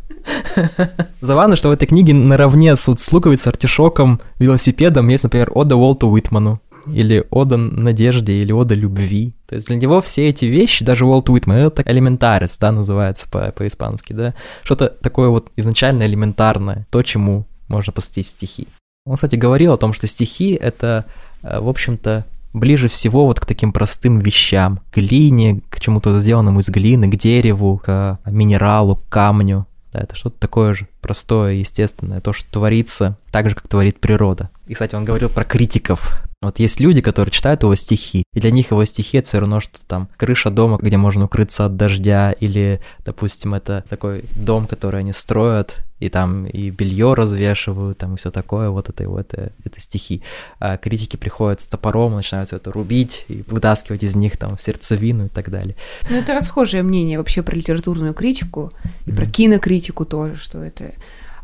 Забавно, 1.21 1.57
что 1.57 1.69
в 1.69 1.73
этой 1.73 1.87
книге 1.87 2.15
наравне 2.15 2.77
с, 2.77 2.95
с 2.95 3.13
луковицей, 3.13 3.51
артишоком, 3.51 4.21
велосипедом 4.39 5.09
есть, 5.09 5.25
например, 5.25 5.51
ода 5.55 5.77
Уолту 5.77 6.09
Уитману. 6.09 6.61
Или 6.87 7.25
ода 7.31 7.57
надежде, 7.57 8.33
или 8.33 8.53
ода 8.53 8.75
любви. 8.75 9.35
То 9.47 9.57
есть 9.57 9.67
для 9.67 9.77
него 9.77 10.01
все 10.01 10.29
эти 10.29 10.47
вещи, 10.47 10.85
даже 10.85 11.05
Уолт 11.05 11.29
Уитман, 11.29 11.57
это 11.57 11.83
элементарис, 11.85 12.57
да, 12.57 12.73
называется 12.73 13.29
по- 13.29 13.53
по-испански, 13.53 14.15
да. 14.15 14.35
Что-то 14.63 14.89
такое 14.89 15.29
вот 15.29 15.51
изначально 15.57 16.05
элементарное, 16.05 16.87
то, 16.91 17.03
чему 17.03 17.47
можно 17.67 17.93
посвятить 17.93 18.29
стихи. 18.29 18.69
Он, 19.05 19.17
кстати, 19.17 19.37
говорил 19.37 19.73
о 19.73 19.77
том, 19.77 19.93
что 19.93 20.07
стихи— 20.07 20.53
это, 20.61 21.05
э, 21.43 21.61
в 21.61 21.69
общем-то, 21.69 22.25
ближе 22.55 22.89
всего 22.89 23.27
вот 23.27 23.41
к 23.41 23.47
таким 23.47 23.73
простым 23.73 24.21
вещам, 24.21 24.81
к 24.91 24.97
глине, 24.97 25.61
к 25.69 25.81
чему-то 25.81 26.19
сделанному 26.21 26.61
из 26.61 26.69
глины, 26.69 27.11
к 27.11 27.17
дереву, 27.17 27.81
к 27.85 28.19
минералу, 28.25 28.97
к 28.97 29.09
камню. 29.09 29.67
Да, 29.99 30.05
это 30.05 30.15
что-то 30.15 30.39
такое 30.39 30.75
же 30.75 30.87
простое, 31.01 31.55
естественное, 31.55 32.21
то, 32.21 32.33
что 32.33 32.49
творится 32.51 33.19
так 33.33 33.49
же, 33.49 33.57
как 33.57 33.67
творит 33.67 33.99
природа. 33.99 34.51
И, 34.69 34.75
кстати, 34.75 34.95
он 34.95 35.05
говорил 35.05 35.29
про 35.29 35.45
критиков. 35.45 36.23
Вот 36.41 36.61
есть 36.61 36.79
люди, 36.79 37.01
которые 37.01 37.33
читают 37.33 37.65
его 37.65 37.75
стихи, 37.75 38.23
и 38.33 38.41
для 38.41 38.53
них 38.53 38.71
его 38.71 38.85
стихи 38.85 39.19
это 39.19 39.27
все 39.27 39.41
равно, 39.41 39.59
что 39.59 39.85
там 39.85 40.09
крыша 40.17 40.51
дома, 40.51 40.79
где 40.81 40.97
можно 40.97 41.25
укрыться 41.25 41.65
от 41.65 41.77
дождя, 41.77 42.31
или, 42.31 42.81
допустим, 43.05 43.55
это 43.55 43.85
такой 43.89 44.25
дом, 44.37 44.69
который 44.69 45.01
они 45.01 45.13
строят, 45.13 45.85
и 46.01 46.09
там 46.09 46.47
и 46.47 46.71
белье 46.71 47.15
развешивают, 47.15 47.99
там 47.99 48.15
и 48.15 48.17
все 48.17 48.31
такое, 48.31 48.71
вот 48.71 48.89
это 48.89 49.03
и 49.03 49.07
вот 49.07 49.33
это, 49.33 49.53
это 49.65 49.81
стихи. 49.81 50.23
А 50.61 50.77
критики 50.77 51.17
приходят 51.17 51.61
с 51.61 51.67
топором, 51.67 52.15
начинают 52.15 52.49
все 52.49 52.57
это 52.57 52.71
рубить 52.73 53.25
и 53.29 53.45
вытаскивать 53.47 54.03
из 54.03 54.15
них 54.17 54.37
там 54.37 54.57
сердцевину 54.57 55.27
и 55.27 55.29
так 55.29 55.51
далее. 55.51 55.77
Ну, 56.09 56.17
это 56.17 56.35
расхожее 56.35 56.83
мнение 56.83 57.19
вообще 57.19 57.43
про 57.43 57.55
литературную 57.55 58.15
критику 58.15 58.73
и 59.07 59.13
про 59.13 59.25
Мгм. 59.25 59.33
кинокритику 59.33 60.05
тоже, 60.05 60.37
что 60.37 60.63
это 60.63 60.93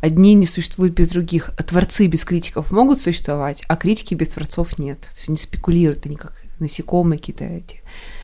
одни 0.01 0.33
не 0.35 0.45
существуют 0.45 0.93
без 0.93 1.09
других, 1.09 1.51
а 1.57 1.63
творцы 1.63 2.07
без 2.07 2.23
критиков 2.23 2.71
могут 2.71 3.01
существовать, 3.01 3.63
а 3.67 3.75
критики 3.75 4.13
без 4.13 4.29
творцов 4.29 4.77
нет. 4.77 5.01
То 5.01 5.07
есть 5.15 5.29
они 5.29 5.37
спекулируют, 5.37 6.05
они 6.05 6.15
как 6.15 6.43
насекомые 6.59 7.19
какие-то 7.19 7.43
эти 7.45 7.81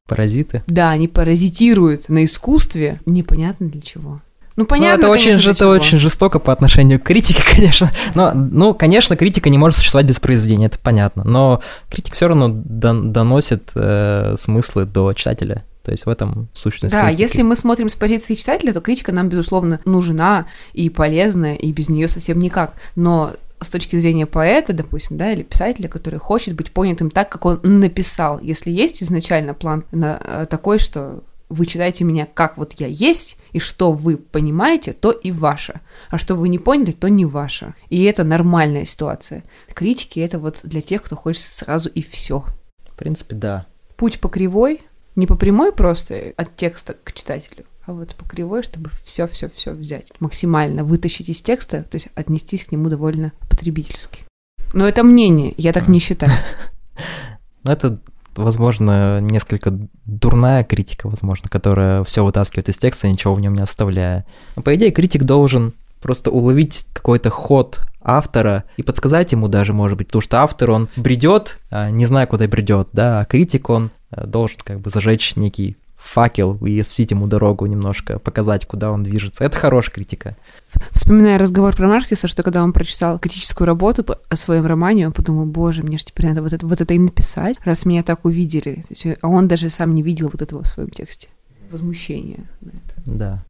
Паразиты. 0.07 0.63
Да, 0.67 0.89
они 0.91 1.07
паразитируют 1.07 2.09
на 2.09 2.25
искусстве, 2.25 2.99
непонятно 3.05 3.69
для 3.69 3.81
чего. 3.81 4.21
Ну, 4.55 4.63
Ну, 4.63 4.65
понятно, 4.65 5.03
это 5.05 5.09
очень, 5.11 5.31
конечно, 5.31 5.53
для 5.53 5.65
это 5.65 5.67
очень 5.69 5.97
жестоко 5.97 6.39
по 6.39 6.51
отношению 6.51 6.99
к 6.99 7.03
критике, 7.03 7.41
конечно. 7.55 7.91
Но, 8.15 8.31
ну, 8.33 8.73
конечно, 8.73 9.15
критика 9.15 9.49
не 9.49 9.57
может 9.57 9.77
существовать 9.77 10.07
без 10.07 10.19
произведения, 10.19 10.65
это 10.67 10.77
понятно. 10.79 11.23
Но 11.23 11.61
критик 11.89 12.15
все 12.15 12.27
равно 12.27 12.49
дон- 12.49 13.11
доносит 13.11 13.71
э, 13.75 14.35
смыслы 14.37 14.85
до 14.85 15.13
читателя. 15.13 15.63
То 15.83 15.91
есть 15.91 16.05
в 16.05 16.09
этом 16.09 16.47
сущность 16.53 16.93
Да, 16.93 17.07
критики. 17.07 17.21
если 17.21 17.41
мы 17.41 17.55
смотрим 17.55 17.89
с 17.89 17.95
позиции 17.95 18.35
читателя, 18.35 18.71
то 18.73 18.81
критика 18.81 19.11
нам, 19.11 19.29
безусловно, 19.29 19.79
нужна 19.85 20.45
и 20.73 20.89
полезна, 20.89 21.55
и 21.55 21.71
без 21.71 21.89
нее 21.89 22.07
совсем 22.07 22.39
никак. 22.39 22.73
Но 22.95 23.31
с 23.59 23.69
точки 23.69 23.95
зрения 23.95 24.25
поэта, 24.25 24.73
допустим, 24.73 25.17
да, 25.17 25.31
или 25.31 25.43
писателя, 25.43 25.87
который 25.87 26.19
хочет 26.19 26.55
быть 26.55 26.71
понятым 26.71 27.09
так, 27.09 27.29
как 27.29 27.45
он 27.45 27.59
написал, 27.63 28.39
если 28.39 28.71
есть 28.71 29.01
изначально 29.01 29.53
план 29.53 29.85
на, 29.91 30.19
э, 30.23 30.45
такой, 30.49 30.77
что 30.77 31.21
вы 31.51 31.65
читаете 31.65 32.03
меня 32.03 32.25
как 32.25 32.57
вот 32.57 32.73
я 32.79 32.87
есть, 32.87 33.37
и 33.51 33.59
что 33.59 33.91
вы 33.91 34.17
понимаете, 34.17 34.93
то 34.93 35.11
и 35.11 35.31
ваше. 35.31 35.81
А 36.09 36.17
что 36.17 36.35
вы 36.35 36.49
не 36.49 36.59
поняли, 36.59 36.91
то 36.91 37.09
не 37.09 37.25
ваше. 37.25 37.75
И 37.89 38.03
это 38.03 38.23
нормальная 38.23 38.85
ситуация. 38.85 39.43
Критики— 39.73 40.19
это 40.21 40.39
вот 40.39 40.61
для 40.63 40.81
тех, 40.81 41.03
кто 41.03 41.15
хочет 41.15 41.41
сразу 41.41 41.89
и 41.89 42.01
все. 42.01 42.45
В 42.89 42.95
принципе, 42.95 43.35
да. 43.35 43.65
Путь 43.97 44.19
по 44.19 44.29
кривой, 44.29 44.81
не 45.15 45.27
по 45.27 45.35
прямой 45.35 45.73
просто 45.73 46.33
от 46.37 46.55
текста 46.55 46.95
к 47.03 47.13
читателю, 47.13 47.65
а 47.85 47.93
вот 47.93 48.15
по 48.15 48.25
кривой, 48.25 48.63
чтобы 48.63 48.91
все-все-все 49.03 49.71
взять, 49.71 50.13
максимально 50.19 50.83
вытащить 50.83 51.29
из 51.29 51.41
текста, 51.41 51.83
то 51.83 51.95
есть 51.95 52.07
отнестись 52.15 52.63
к 52.63 52.71
нему 52.71 52.89
довольно 52.89 53.33
потребительски. 53.49 54.25
Но 54.73 54.87
это 54.87 55.03
мнение, 55.03 55.53
я 55.57 55.73
так 55.73 55.87
не 55.87 55.99
считаю. 55.99 56.31
Но 57.63 57.73
это, 57.73 57.99
возможно, 58.35 59.19
несколько 59.21 59.77
дурная 60.05 60.63
критика, 60.63 61.07
возможно, 61.07 61.49
которая 61.49 62.03
все 62.03 62.23
вытаскивает 62.23 62.69
из 62.69 62.77
текста, 62.77 63.07
ничего 63.07 63.33
в 63.35 63.41
нем 63.41 63.55
не 63.55 63.61
оставляя. 63.61 64.25
Но, 64.55 64.61
по 64.61 64.75
идее, 64.75 64.91
критик 64.91 65.23
должен 65.23 65.73
просто 66.01 66.31
уловить 66.31 66.87
какой-то 66.93 67.29
ход 67.29 67.81
автора 68.01 68.63
и 68.77 68.83
подсказать 68.83 69.31
ему 69.31 69.47
даже, 69.47 69.73
может 69.73 69.97
быть, 69.97 70.07
потому 70.07 70.21
что 70.21 70.41
автор, 70.41 70.71
он 70.71 70.89
бредет, 70.95 71.59
а, 71.69 71.91
не 71.91 72.05
зная, 72.05 72.25
куда 72.25 72.47
бредет, 72.47 72.89
да, 72.93 73.19
а 73.19 73.25
критик, 73.25 73.69
он 73.69 73.91
э, 74.11 74.25
должен 74.25 74.59
как 74.63 74.79
бы 74.79 74.89
зажечь 74.89 75.35
некий 75.35 75.77
факел 76.01 76.57
и 76.65 76.79
осветить 76.79 77.11
ему 77.11 77.27
дорогу 77.27 77.65
немножко, 77.67 78.19
показать, 78.19 78.65
куда 78.65 78.91
он 78.91 79.03
движется. 79.03 79.43
Это 79.43 79.55
хорошая 79.55 79.93
критика. 79.93 80.35
Вспоминая 80.91 81.37
разговор 81.37 81.75
про 81.75 81.87
Маркеса, 81.87 82.27
что 82.27 82.43
когда 82.43 82.63
он 82.63 82.73
прочитал 82.73 83.19
критическую 83.19 83.67
работу 83.67 84.03
о 84.27 84.35
своем 84.35 84.65
романе, 84.65 85.07
он 85.07 85.13
подумал, 85.13 85.45
боже, 85.45 85.83
мне 85.83 85.97
же 85.97 86.05
теперь 86.05 86.27
надо 86.27 86.41
вот 86.41 86.53
это, 86.53 86.65
вот 86.65 86.81
это 86.81 86.93
и 86.93 86.99
написать, 86.99 87.57
раз 87.63 87.85
меня 87.85 88.03
так 88.03 88.25
увидели. 88.25 88.75
То 88.75 88.87
есть, 88.89 89.07
а 89.21 89.27
он 89.27 89.47
даже 89.47 89.69
сам 89.69 89.93
не 89.93 90.01
видел 90.01 90.29
вот 90.31 90.41
этого 90.41 90.63
в 90.63 90.67
своем 90.67 90.89
тексте. 90.89 91.29
Возмущение 91.69 92.49
на 92.61 92.69
это. 92.69 93.01
Да. 93.05 93.43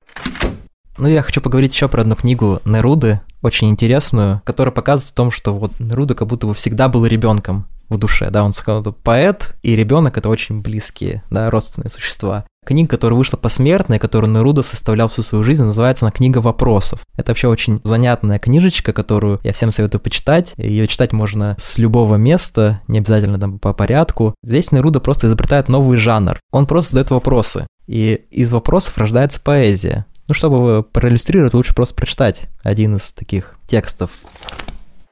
Ну, 0.98 1.08
я 1.08 1.24
хочу 1.24 1.42
поговорить 1.42 1.74
еще 1.74 1.88
про 1.88 2.02
одну 2.02 2.16
книгу 2.16 2.60
Неруды, 2.66 3.22
очень 3.42 3.70
интересную, 3.70 4.42
которая 4.46 4.74
показывает 4.74 5.14
о 5.14 5.16
том, 5.16 5.32
что 5.32 5.58
вот 5.58 5.80
Неруда 5.80 6.16
как 6.16 6.28
будто 6.28 6.48
бы 6.48 6.54
всегда 6.54 6.90
был 6.90 7.06
ребенком 7.06 7.66
в 7.92 7.98
душе, 7.98 8.30
да, 8.30 8.44
он 8.44 8.54
сказал, 8.54 8.82
что 8.82 8.92
поэт 8.92 9.56
и 9.62 9.76
ребенок 9.76 10.18
это 10.18 10.30
очень 10.30 10.62
близкие, 10.62 11.24
да, 11.30 11.50
родственные 11.50 11.90
существа. 11.90 12.46
Книга, 12.64 12.90
которая 12.90 13.18
вышла 13.18 13.38
посмертно, 13.38 13.96
и 13.96 14.00
которую 14.00 14.32
Неруда 14.32 14.62
составлял 14.62 15.08
всю 15.08 15.24
свою 15.24 15.44
жизнь, 15.44 15.64
называется 15.64 16.06
она 16.06 16.12
«Книга 16.12 16.38
вопросов». 16.38 17.02
Это 17.18 17.32
вообще 17.32 17.48
очень 17.48 17.82
занятная 17.84 18.38
книжечка, 18.38 18.94
которую 18.94 19.40
я 19.44 19.52
всем 19.52 19.72
советую 19.72 20.00
почитать. 20.00 20.54
Ее 20.58 20.88
читать 20.88 21.12
можно 21.12 21.56
с 21.58 21.80
любого 21.80 22.18
места, 22.18 22.82
не 22.88 23.00
обязательно 23.00 23.40
там 23.40 23.58
по 23.58 23.74
порядку. 23.74 24.36
Здесь 24.44 24.72
Неруда 24.72 25.00
просто 25.00 25.26
изобретает 25.26 25.70
новый 25.70 25.98
жанр. 25.98 26.40
Он 26.52 26.68
просто 26.68 26.92
задает 26.92 27.10
вопросы. 27.10 27.66
И 27.88 28.26
из 28.30 28.54
вопросов 28.54 28.96
рождается 29.00 29.42
поэзия. 29.42 30.06
Ну, 30.28 30.36
чтобы 30.36 30.84
проиллюстрировать, 30.84 31.56
лучше 31.56 31.74
просто 31.74 31.96
прочитать 31.96 32.44
один 32.64 32.96
из 32.96 33.12
таких 33.12 33.56
текстов. 33.68 34.12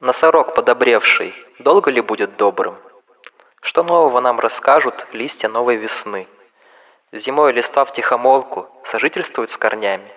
Носорог 0.00 0.54
подобревший, 0.54 1.32
долго 1.62 1.90
ли 1.90 2.00
будет 2.00 2.36
добрым? 2.36 2.76
Что 3.62 3.82
нового 3.82 4.20
нам 4.20 4.40
расскажут 4.40 5.06
листья 5.12 5.48
новой 5.48 5.76
весны? 5.76 6.26
Зимой 7.12 7.52
листва 7.52 7.84
в 7.84 7.92
тихомолку 7.92 8.66
сожительствуют 8.84 9.50
с 9.50 9.56
корнями. 9.56 10.10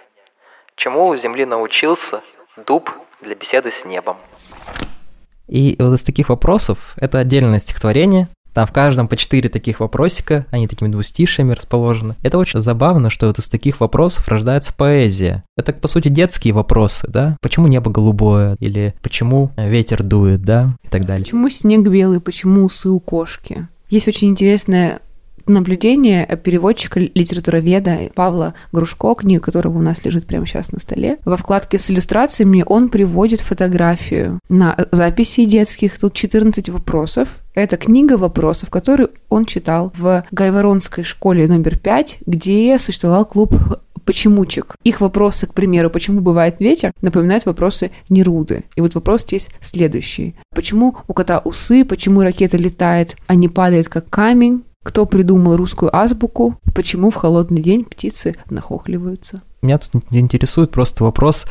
Чему 0.76 1.08
у 1.08 1.16
земли 1.16 1.46
научился 1.46 2.22
дуб 2.66 2.90
для 3.22 3.36
беседы 3.36 3.72
с 3.72 3.86
небом? 3.86 4.18
И 5.48 5.76
вот 5.80 5.94
из 5.94 6.04
таких 6.04 6.30
вопросов, 6.30 6.94
это 6.98 7.20
отдельное 7.20 7.60
стихотворение, 7.60 8.30
там 8.54 8.68
в 8.68 8.72
каждом 8.72 9.08
по 9.08 9.18
четыре 9.18 9.50
таких 9.50 9.80
вопросика, 9.80 10.46
они 10.52 10.68
такими 10.68 10.90
двустишиями 10.90 11.54
расположены. 11.54 12.16
Это 12.22 12.38
очень 12.38 12.62
забавно, 12.62 13.10
что 13.10 13.28
вот 13.28 13.40
из 13.40 13.50
таких 13.50 13.80
вопросов 13.80 14.28
рождается 14.28 14.74
поэзия. 14.74 15.44
Это, 15.58 15.74
по 15.74 15.88
сути, 15.88 16.10
детские 16.10 16.54
вопросы, 16.54 17.08
да? 17.10 17.38
Почему 17.42 17.68
небо 17.68 17.92
голубое? 17.92 18.56
Или 18.60 18.94
почему 19.02 19.52
ветер 19.58 20.04
дует, 20.04 20.44
да? 20.44 20.76
И 20.84 20.88
так 20.88 21.06
далее. 21.06 21.24
Почему 21.24 21.50
снег 21.50 21.88
белый, 21.88 22.22
почему 22.22 22.66
усы 22.66 22.90
у 22.90 23.00
кошки? 23.00 23.68
Есть 23.90 24.08
очень 24.08 24.30
интересное 24.30 25.02
наблюдение 25.48 26.26
переводчика, 26.44 27.00
литературоведа 27.00 28.12
Павла 28.16 28.54
Грушко, 28.72 29.16
книга 29.16 29.42
которого 29.42 29.80
у 29.80 29.82
нас 29.82 30.04
лежит 30.06 30.26
прямо 30.26 30.46
сейчас 30.46 30.72
на 30.72 30.80
столе. 30.80 31.20
Во 31.26 31.38
вкладке 31.38 31.78
с 31.78 31.90
иллюстрациями 31.92 32.64
он 32.66 32.90
приводит 32.90 33.42
фотографию 33.42 34.40
на 34.50 34.88
записи 34.92 35.46
детских. 35.46 36.00
Тут 36.00 36.14
14 36.14 36.70
вопросов. 36.70 37.30
Это 37.56 37.78
книга 37.78 38.18
вопросов, 38.18 38.70
которую 38.70 39.12
он 39.30 39.46
читал 39.46 39.92
в 39.96 40.24
Гайворонской 40.32 41.04
школе 41.04 41.48
номер 41.48 41.78
5, 41.78 42.20
где 42.26 42.78
существовал 42.78 43.26
клуб 43.26 43.54
почемучек. 44.06 44.76
Их 44.84 45.02
вопросы, 45.02 45.48
к 45.48 45.54
примеру, 45.54 45.90
почему 45.90 46.22
бывает 46.22 46.60
ветер, 46.60 46.92
напоминают 47.02 47.46
вопросы 47.46 47.92
Неруды. 48.10 48.66
И 48.76 48.82
вот 48.82 48.96
вопрос 48.96 49.24
здесь 49.24 49.50
следующий. 49.62 50.36
Почему 50.54 50.98
у 51.08 51.14
кота 51.14 51.40
усы, 51.40 51.86
почему 51.86 52.22
ракета 52.22 52.58
летает, 52.58 53.16
а 53.28 53.36
не 53.36 53.48
падает 53.48 53.88
как 53.88 54.10
камень? 54.10 54.64
Кто 54.84 55.06
придумал 55.06 55.56
русскую 55.56 55.96
азбуку? 55.96 56.58
Почему 56.76 57.10
в 57.10 57.16
холодный 57.16 57.62
день 57.62 57.86
птицы 57.86 58.36
нахохливаются? 58.50 59.42
Меня 59.62 59.78
тут 59.78 60.04
интересует 60.12 60.72
просто 60.72 61.06
вопрос, 61.06 61.46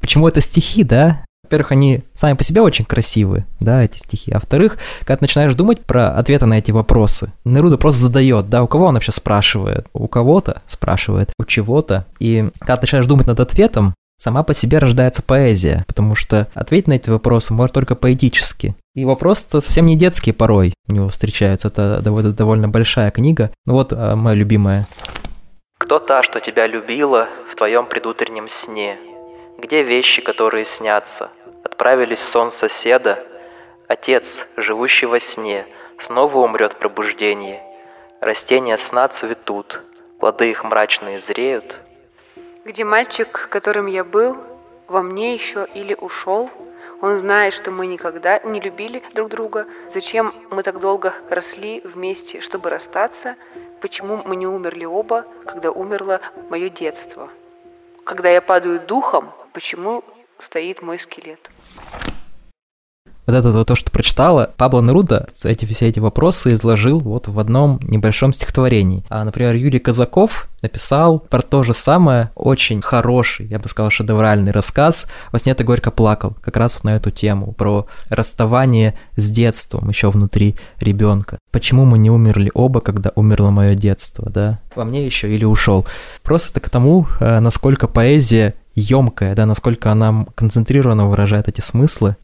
почему 0.00 0.26
это 0.26 0.40
стихи, 0.40 0.82
да? 0.82 1.22
Во-первых, 1.44 1.72
они 1.72 2.02
сами 2.12 2.36
по 2.36 2.44
себе 2.44 2.60
очень 2.60 2.84
красивые, 2.84 3.46
да, 3.58 3.82
эти 3.82 3.96
стихи. 3.96 4.30
А 4.32 4.34
во-вторых, 4.34 4.76
когда 5.00 5.16
ты 5.16 5.24
начинаешь 5.24 5.54
думать 5.54 5.80
про 5.80 6.08
ответы 6.08 6.44
на 6.44 6.58
эти 6.58 6.72
вопросы, 6.72 7.32
Неруда 7.44 7.78
просто 7.78 8.02
задает, 8.02 8.50
да, 8.50 8.62
у 8.62 8.66
кого 8.66 8.86
он 8.86 8.94
вообще 8.94 9.12
спрашивает? 9.12 9.86
У 9.94 10.08
кого-то 10.08 10.60
спрашивает, 10.66 11.32
у 11.38 11.46
чего-то. 11.46 12.04
И 12.18 12.50
когда 12.58 12.76
ты 12.76 12.82
начинаешь 12.82 13.06
думать 13.06 13.26
над 13.26 13.40
ответом, 13.40 13.94
сама 14.18 14.42
по 14.42 14.52
себе 14.52 14.78
рождается 14.78 15.22
поэзия, 15.22 15.84
потому 15.86 16.14
что 16.14 16.48
ответить 16.54 16.88
на 16.88 16.94
эти 16.94 17.08
вопросы 17.08 17.54
можно 17.54 17.72
только 17.72 17.94
поэтически. 17.94 18.74
И 18.94 19.04
вопросы-то 19.04 19.60
совсем 19.60 19.86
не 19.86 19.96
детские 19.96 20.34
порой 20.34 20.74
у 20.88 20.92
него 20.92 21.08
встречаются, 21.08 21.68
это 21.68 22.00
довольно, 22.02 22.32
довольно 22.32 22.68
большая 22.68 23.10
книга. 23.10 23.50
Ну 23.64 23.74
вот 23.74 23.92
а, 23.92 24.16
моя 24.16 24.36
любимая. 24.36 24.86
Кто 25.78 26.00
та, 26.00 26.22
что 26.22 26.40
тебя 26.40 26.66
любила 26.66 27.28
в 27.50 27.54
твоем 27.54 27.86
предутреннем 27.86 28.48
сне? 28.48 28.98
Где 29.58 29.82
вещи, 29.82 30.20
которые 30.20 30.64
снятся? 30.64 31.30
Отправились 31.64 32.18
в 32.18 32.28
сон 32.28 32.52
соседа. 32.52 33.24
Отец, 33.86 34.44
живущий 34.56 35.06
во 35.06 35.20
сне, 35.20 35.66
снова 36.00 36.38
умрет 36.38 36.74
в 36.74 36.78
пробуждении. 36.78 37.60
Растения 38.20 38.76
сна 38.76 39.08
цветут, 39.08 39.80
плоды 40.18 40.50
их 40.50 40.64
мрачные 40.64 41.20
зреют. 41.20 41.80
Где 42.68 42.84
мальчик, 42.84 43.48
которым 43.50 43.86
я 43.86 44.04
был, 44.04 44.36
во 44.88 45.00
мне 45.00 45.32
еще 45.32 45.66
или 45.72 45.94
ушел? 45.94 46.50
Он 47.00 47.16
знает, 47.16 47.54
что 47.54 47.70
мы 47.70 47.86
никогда 47.86 48.40
не 48.40 48.60
любили 48.60 49.02
друг 49.14 49.30
друга. 49.30 49.66
Зачем 49.94 50.34
мы 50.50 50.62
так 50.62 50.78
долго 50.78 51.14
росли 51.30 51.80
вместе, 51.80 52.42
чтобы 52.42 52.68
расстаться? 52.68 53.36
Почему 53.80 54.22
мы 54.22 54.36
не 54.36 54.46
умерли 54.46 54.84
оба, 54.84 55.24
когда 55.46 55.70
умерло 55.70 56.20
мое 56.50 56.68
детство? 56.68 57.30
Когда 58.04 58.28
я 58.28 58.42
падаю 58.42 58.80
духом, 58.80 59.32
почему 59.54 60.04
стоит 60.38 60.82
мой 60.82 60.98
скелет? 60.98 61.40
Вот 63.28 63.34
это 63.34 63.50
вот 63.50 63.66
то, 63.66 63.74
что 63.74 63.90
прочитала, 63.90 64.54
Пабло 64.56 64.80
Неруда 64.80 65.28
эти, 65.44 65.66
все 65.66 65.88
эти 65.88 66.00
вопросы 66.00 66.54
изложил 66.54 66.98
вот 66.98 67.28
в 67.28 67.38
одном 67.38 67.78
небольшом 67.82 68.32
стихотворении. 68.32 69.04
А, 69.10 69.22
например, 69.22 69.54
Юрий 69.54 69.80
Казаков 69.80 70.48
написал 70.62 71.18
про 71.18 71.42
то 71.42 71.62
же 71.62 71.74
самое 71.74 72.30
очень 72.34 72.80
хороший, 72.80 73.46
я 73.48 73.58
бы 73.58 73.68
сказал, 73.68 73.90
шедевральный 73.90 74.50
рассказ 74.50 75.06
«Во 75.30 75.38
сне 75.38 75.54
ты 75.54 75.62
горько 75.62 75.90
плакал», 75.90 76.38
как 76.40 76.56
раз 76.56 76.76
вот 76.76 76.84
на 76.84 76.96
эту 76.96 77.10
тему, 77.10 77.52
про 77.52 77.86
расставание 78.08 78.98
с 79.16 79.28
детством 79.28 79.90
еще 79.90 80.08
внутри 80.08 80.56
ребенка. 80.80 81.38
Почему 81.52 81.84
мы 81.84 81.98
не 81.98 82.10
умерли 82.10 82.50
оба, 82.54 82.80
когда 82.80 83.12
умерло 83.14 83.50
мое 83.50 83.74
детство, 83.74 84.30
да? 84.30 84.58
Во 84.74 84.86
мне 84.86 85.04
еще 85.04 85.30
или 85.30 85.44
ушел. 85.44 85.86
Просто 86.22 86.52
это 86.52 86.60
к 86.60 86.70
тому, 86.70 87.06
э, 87.20 87.40
насколько 87.40 87.88
поэзия 87.88 88.54
емкая, 88.74 89.34
да, 89.34 89.44
насколько 89.44 89.92
она 89.92 90.24
концентрированно 90.34 91.08
выражает 91.08 91.46
эти 91.48 91.60
смыслы, 91.60 92.16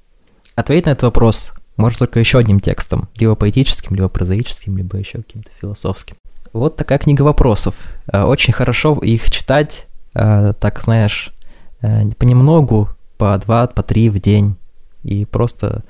Ответить 0.57 0.87
на 0.87 0.91
этот 0.91 1.05
вопрос 1.05 1.53
может 1.77 1.99
только 1.99 2.21
еще 2.21 2.39
одним 2.39 2.61
текстом, 2.61 3.09
либо 3.17 3.35
поэтическим, 3.35 3.97
либо 3.97 4.09
прозаическим, 4.09 4.77
либо 4.77 4.97
еще 4.97 5.19
каким-то 5.19 5.51
философским. 5.61 6.17
Вот 6.53 6.77
такая 6.77 6.99
книга 6.99 7.23
вопросов. 7.23 7.75
Э, 8.13 8.23
Очень 8.23 8.53
хорошо 8.53 8.97
их 9.01 9.29
читать, 9.31 9.87
э, 10.15 10.53
так 10.61 10.81
знаешь, 10.81 11.35
э, 11.83 12.09
понемногу, 12.17 12.89
по 13.19 13.37
два, 13.39 13.67
по 13.67 13.83
три 13.83 14.09
в 14.09 14.21
день, 14.21 14.57
и 15.03 15.25
просто 15.25 15.83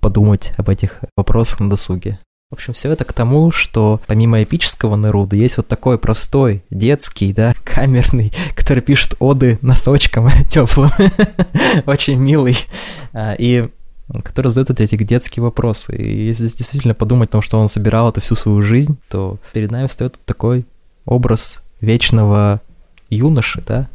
подумать 0.00 0.52
об 0.58 0.68
этих 0.68 1.00
вопросах 1.16 1.60
на 1.60 1.70
досуге. 1.70 2.18
В 2.50 2.54
общем, 2.54 2.74
все 2.74 2.92
это 2.92 3.04
к 3.04 3.12
тому, 3.12 3.50
что 3.50 4.00
помимо 4.06 4.40
эпического 4.40 4.94
Неруда 4.94 5.34
есть 5.34 5.56
вот 5.56 5.66
такой 5.66 5.98
простой, 5.98 6.62
детский, 6.70 7.32
да, 7.32 7.54
камерный, 7.64 8.32
который 8.54 8.84
пишет 8.84 9.16
оды 9.18 9.58
носочком 9.62 10.28
теплым, 10.48 10.90
очень 11.86 12.20
милый, 12.20 12.56
а, 13.12 13.34
и 13.36 13.68
который 14.22 14.52
задает 14.52 14.80
эти 14.80 14.94
детские 14.94 15.42
вопросы. 15.42 15.96
И 15.96 16.26
если 16.26 16.46
действительно 16.46 16.94
подумать 16.94 17.30
о 17.30 17.32
том, 17.32 17.42
что 17.42 17.58
он 17.58 17.68
собирал 17.68 18.10
это 18.10 18.20
всю 18.20 18.36
свою 18.36 18.62
жизнь, 18.62 18.96
то 19.08 19.38
перед 19.52 19.72
нами 19.72 19.88
встает 19.88 20.20
такой 20.24 20.66
образ 21.04 21.64
вечного 21.80 22.60
юноши, 23.10 23.60
да, 23.66 23.88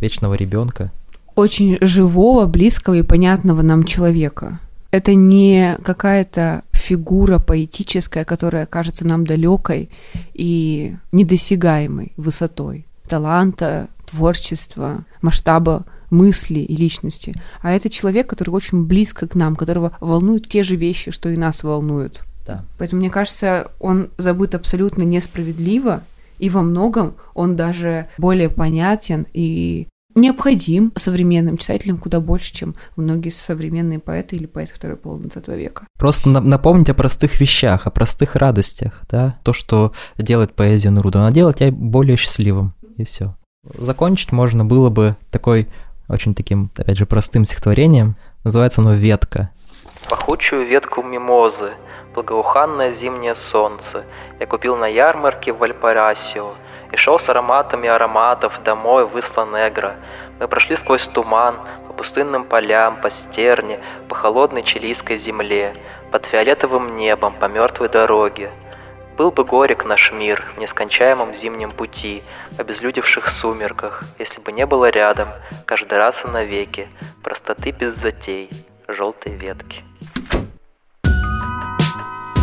вечного 0.00 0.34
ребенка. 0.34 0.90
Очень 1.36 1.78
живого, 1.80 2.46
близкого 2.46 2.94
и 2.94 3.02
понятного 3.02 3.62
нам 3.62 3.84
человека. 3.84 4.58
Это 4.90 5.14
не 5.14 5.78
какая-то 5.84 6.64
фигура 6.72 7.38
поэтическая, 7.38 8.24
которая 8.24 8.66
кажется 8.66 9.06
нам 9.06 9.24
далекой 9.24 9.90
и 10.34 10.96
недосягаемой 11.12 12.12
высотой 12.16 12.86
таланта, 13.08 13.88
творчества, 14.10 15.04
масштаба 15.20 15.84
мысли 16.10 16.60
и 16.60 16.74
личности. 16.74 17.34
А 17.62 17.72
это 17.72 17.88
человек, 17.88 18.28
который 18.28 18.50
очень 18.50 18.84
близко 18.84 19.28
к 19.28 19.34
нам, 19.34 19.56
которого 19.56 19.96
волнуют 20.00 20.48
те 20.48 20.62
же 20.62 20.76
вещи, 20.76 21.10
что 21.10 21.28
и 21.28 21.36
нас 21.36 21.62
волнуют. 21.62 22.22
Да. 22.46 22.64
Поэтому, 22.78 23.00
мне 23.00 23.10
кажется, 23.10 23.70
он 23.78 24.10
забыт 24.16 24.54
абсолютно 24.54 25.02
несправедливо, 25.02 26.02
и 26.38 26.48
во 26.48 26.62
многом 26.62 27.14
он 27.34 27.54
даже 27.54 28.08
более 28.18 28.48
понятен 28.48 29.26
и 29.32 29.86
необходим 30.14 30.92
современным 30.96 31.56
читателям 31.56 31.98
куда 31.98 32.20
больше, 32.20 32.52
чем 32.52 32.74
многие 32.96 33.28
современные 33.30 33.98
поэты 33.98 34.36
или 34.36 34.46
поэты, 34.46 34.72
которые 34.72 34.96
пол 34.96 35.18
20 35.18 35.48
века. 35.56 35.86
Просто 35.98 36.28
на- 36.28 36.40
напомнить 36.40 36.90
о 36.90 36.94
простых 36.94 37.40
вещах, 37.40 37.86
о 37.86 37.90
простых 37.90 38.36
радостях, 38.36 39.02
да, 39.10 39.38
то, 39.44 39.52
что 39.52 39.92
делает 40.18 40.54
поэзия 40.54 40.90
Неруда, 40.90 41.20
она 41.20 41.30
делает 41.30 41.58
тебя 41.58 41.72
более 41.72 42.16
счастливым, 42.16 42.74
и 42.96 43.04
все. 43.04 43.34
Закончить 43.78 44.32
можно 44.32 44.64
было 44.64 44.88
бы 44.88 45.16
такой 45.30 45.68
очень 46.08 46.34
таким, 46.34 46.70
опять 46.76 46.96
же, 46.96 47.06
простым 47.06 47.44
стихотворением. 47.44 48.16
Называется 48.42 48.80
оно 48.80 48.94
«Ветка». 48.94 49.50
Пахучую 50.08 50.66
ветку 50.66 51.02
мимозы, 51.02 51.72
благоуханное 52.14 52.90
зимнее 52.90 53.34
солнце 53.34 54.04
Я 54.40 54.46
купил 54.46 54.76
на 54.76 54.86
ярмарке 54.86 55.52
в 55.52 55.58
Вальпарасио 55.58 56.54
И 56.92 56.96
шел 56.96 57.18
с 57.18 57.28
ароматами 57.28 57.88
ароматов 57.88 58.62
домой 58.62 59.06
в 59.06 59.18
Исла-Негро 59.18 59.94
Мы 60.38 60.48
прошли 60.48 60.76
сквозь 60.76 61.06
туман, 61.06 61.56
по 61.86 61.92
пустынным 61.92 62.44
полям, 62.44 63.00
по 63.00 63.10
стерне, 63.10 63.80
по 64.08 64.14
холодной 64.14 64.62
чилийской 64.62 65.16
земле 65.16 65.72
Под 66.10 66.26
фиолетовым 66.26 66.96
небом, 66.96 67.34
по 67.34 67.46
мертвой 67.46 67.88
дороге 67.88 68.50
был 69.20 69.30
бы 69.30 69.44
горек 69.44 69.84
наш 69.84 70.12
мир 70.12 70.50
в 70.56 70.58
нескончаемом 70.58 71.34
зимнем 71.34 71.70
пути, 71.70 72.22
в 72.52 72.58
обезлюдевших 72.58 73.28
сумерках, 73.28 74.02
если 74.18 74.40
бы 74.40 74.50
не 74.50 74.64
было 74.64 74.88
рядом, 74.88 75.28
каждый 75.66 75.98
раз 75.98 76.24
и 76.24 76.28
навеки, 76.28 76.88
простоты 77.22 77.70
без 77.70 77.94
затей, 77.96 78.48
желтой 78.88 79.34
ветки. 79.34 79.84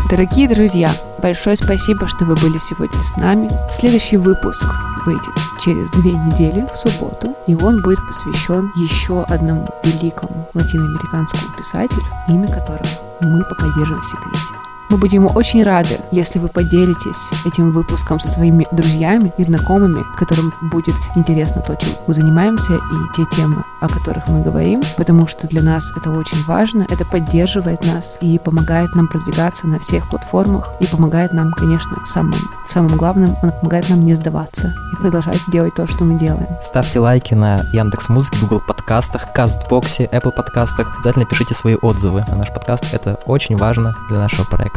Дорогие 0.10 0.48
друзья, 0.48 0.90
большое 1.22 1.58
спасибо, 1.58 2.08
что 2.08 2.24
вы 2.24 2.36
были 2.36 2.58
сегодня 2.60 3.04
с 3.04 3.18
нами. 3.18 3.50
Следующий 3.70 4.16
выпуск 4.16 4.64
выйдет 5.06 5.36
через 5.60 5.92
две 5.92 6.14
недели 6.14 6.66
в 6.72 6.78
субботу, 6.78 7.36
и 7.46 7.56
он 7.56 7.82
будет 7.82 8.00
посвящен 8.08 8.72
еще 8.78 9.24
одному 9.24 9.68
великому 9.84 10.48
латиноамериканскому 10.54 11.52
писателю, 11.58 12.04
имя 12.30 12.48
которого 12.48 12.88
мы 13.20 13.44
пока 13.50 13.68
держим 13.76 14.02
в 14.02 14.06
секрете. 14.06 14.67
Мы 14.90 14.98
будем 14.98 15.28
очень 15.36 15.64
рады, 15.64 16.00
если 16.12 16.40
вы 16.40 16.48
поделитесь 16.48 17.18
этим 17.46 17.72
выпуском 17.72 18.22
со 18.22 18.30
своими 18.30 18.66
друзьями 18.72 19.34
и 19.38 19.44
знакомыми, 19.44 20.06
которым 20.16 20.54
будет 20.62 20.96
интересно 21.16 21.62
то, 21.62 21.76
чем 21.76 21.90
мы 22.08 22.14
занимаемся 22.14 22.76
и 22.76 23.14
те 23.14 23.26
темы, 23.36 23.66
о 23.82 23.90
которых 23.90 24.30
мы 24.30 24.42
говорим, 24.42 24.82
потому 24.96 25.28
что 25.28 25.46
для 25.48 25.62
нас 25.62 25.92
это 25.98 26.10
очень 26.10 26.42
важно, 26.46 26.88
это 26.90 27.04
поддерживает 27.04 27.86
нас 27.86 28.18
и 28.22 28.40
помогает 28.40 28.96
нам 28.96 29.10
продвигаться 29.10 29.68
на 29.68 29.80
всех 29.80 30.10
платформах 30.10 30.72
и 30.80 30.88
помогает 30.88 31.34
нам, 31.34 31.52
конечно, 31.52 31.98
самым, 32.06 32.40
в 32.66 32.72
самом 32.72 32.96
главном, 32.96 33.36
он 33.44 33.52
помогает 33.52 33.90
нам 33.90 34.06
не 34.06 34.14
сдаваться 34.14 34.74
и 34.94 34.96
продолжать 34.96 35.42
делать 35.50 35.76
то, 35.76 35.86
что 35.88 36.06
мы 36.06 36.18
делаем. 36.18 36.48
Ставьте 36.64 37.00
лайки 37.00 37.34
на 37.34 37.60
Яндекс 37.74 38.08
Музыке, 38.08 38.40
Google 38.40 38.62
подкастах, 38.66 39.34
Кастбоксе, 39.34 40.06
Apple 40.06 40.32
подкастах. 40.32 40.96
Обязательно 40.98 41.26
пишите 41.26 41.56
свои 41.56 41.76
отзывы 41.76 42.24
на 42.30 42.38
наш 42.38 42.54
подкаст. 42.54 42.94
Это 42.94 43.20
очень 43.26 43.58
важно 43.58 43.94
для 44.08 44.20
нашего 44.20 44.46
проекта. 44.46 44.77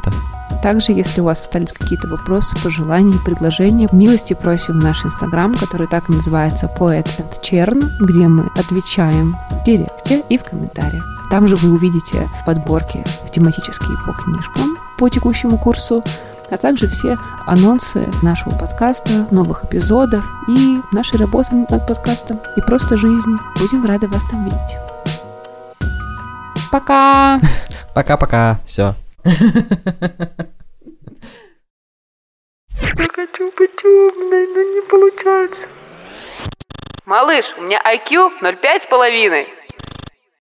Также, 0.63 0.93
если 0.93 1.21
у 1.21 1.25
вас 1.25 1.41
остались 1.41 1.73
какие-то 1.73 2.07
вопросы, 2.07 2.55
пожелания, 2.63 3.19
предложения, 3.25 3.89
милости 3.93 4.35
просим 4.35 4.75
в 4.79 4.85
наш 4.85 5.05
инстаграм, 5.05 5.55
который 5.55 5.87
так 5.87 6.09
и 6.11 6.13
называется 6.13 6.71
Poet 6.79 7.09
and 7.19 7.41
Chern, 7.41 7.83
где 8.01 8.29
мы 8.29 8.51
отвечаем 8.57 9.37
в 9.51 9.65
директе 9.65 10.23
и 10.29 10.37
в 10.37 10.45
комментариях. 10.45 11.05
Там 11.31 11.49
же 11.49 11.57
вы 11.57 11.73
увидите 11.73 12.29
подборки 12.45 13.03
тематические 13.33 13.97
по 14.07 14.13
книжкам 14.13 14.77
по 14.99 15.09
текущему 15.09 15.57
курсу, 15.57 16.05
а 16.51 16.57
также 16.59 16.87
все 16.87 17.17
анонсы 17.47 18.07
нашего 18.23 18.55
подкаста, 18.55 19.27
новых 19.31 19.65
эпизодов 19.65 20.23
и 20.47 20.81
нашей 20.93 21.19
работы 21.19 21.55
над 21.71 21.87
подкастом 21.87 22.39
и 22.57 22.61
просто 22.61 22.99
жизни. 22.99 23.39
Будем 23.59 23.87
рады 23.87 24.09
вас 24.09 24.23
там 24.31 24.45
видеть. 24.45 24.77
Пока! 26.71 27.41
Пока-пока. 27.95 28.59
Все. 28.67 28.95
Я 29.25 29.33
хочу 33.15 33.51
быть 33.57 33.85
умной, 33.85 34.47
но 34.55 34.63
не 34.63 34.81
получается. 34.89 35.69
Малыш, 37.05 37.45
у 37.59 37.63
меня 37.63 37.83
IQ 37.83 38.41
0,5 38.41 38.83
с 38.83 38.87
половиной. 38.87 39.60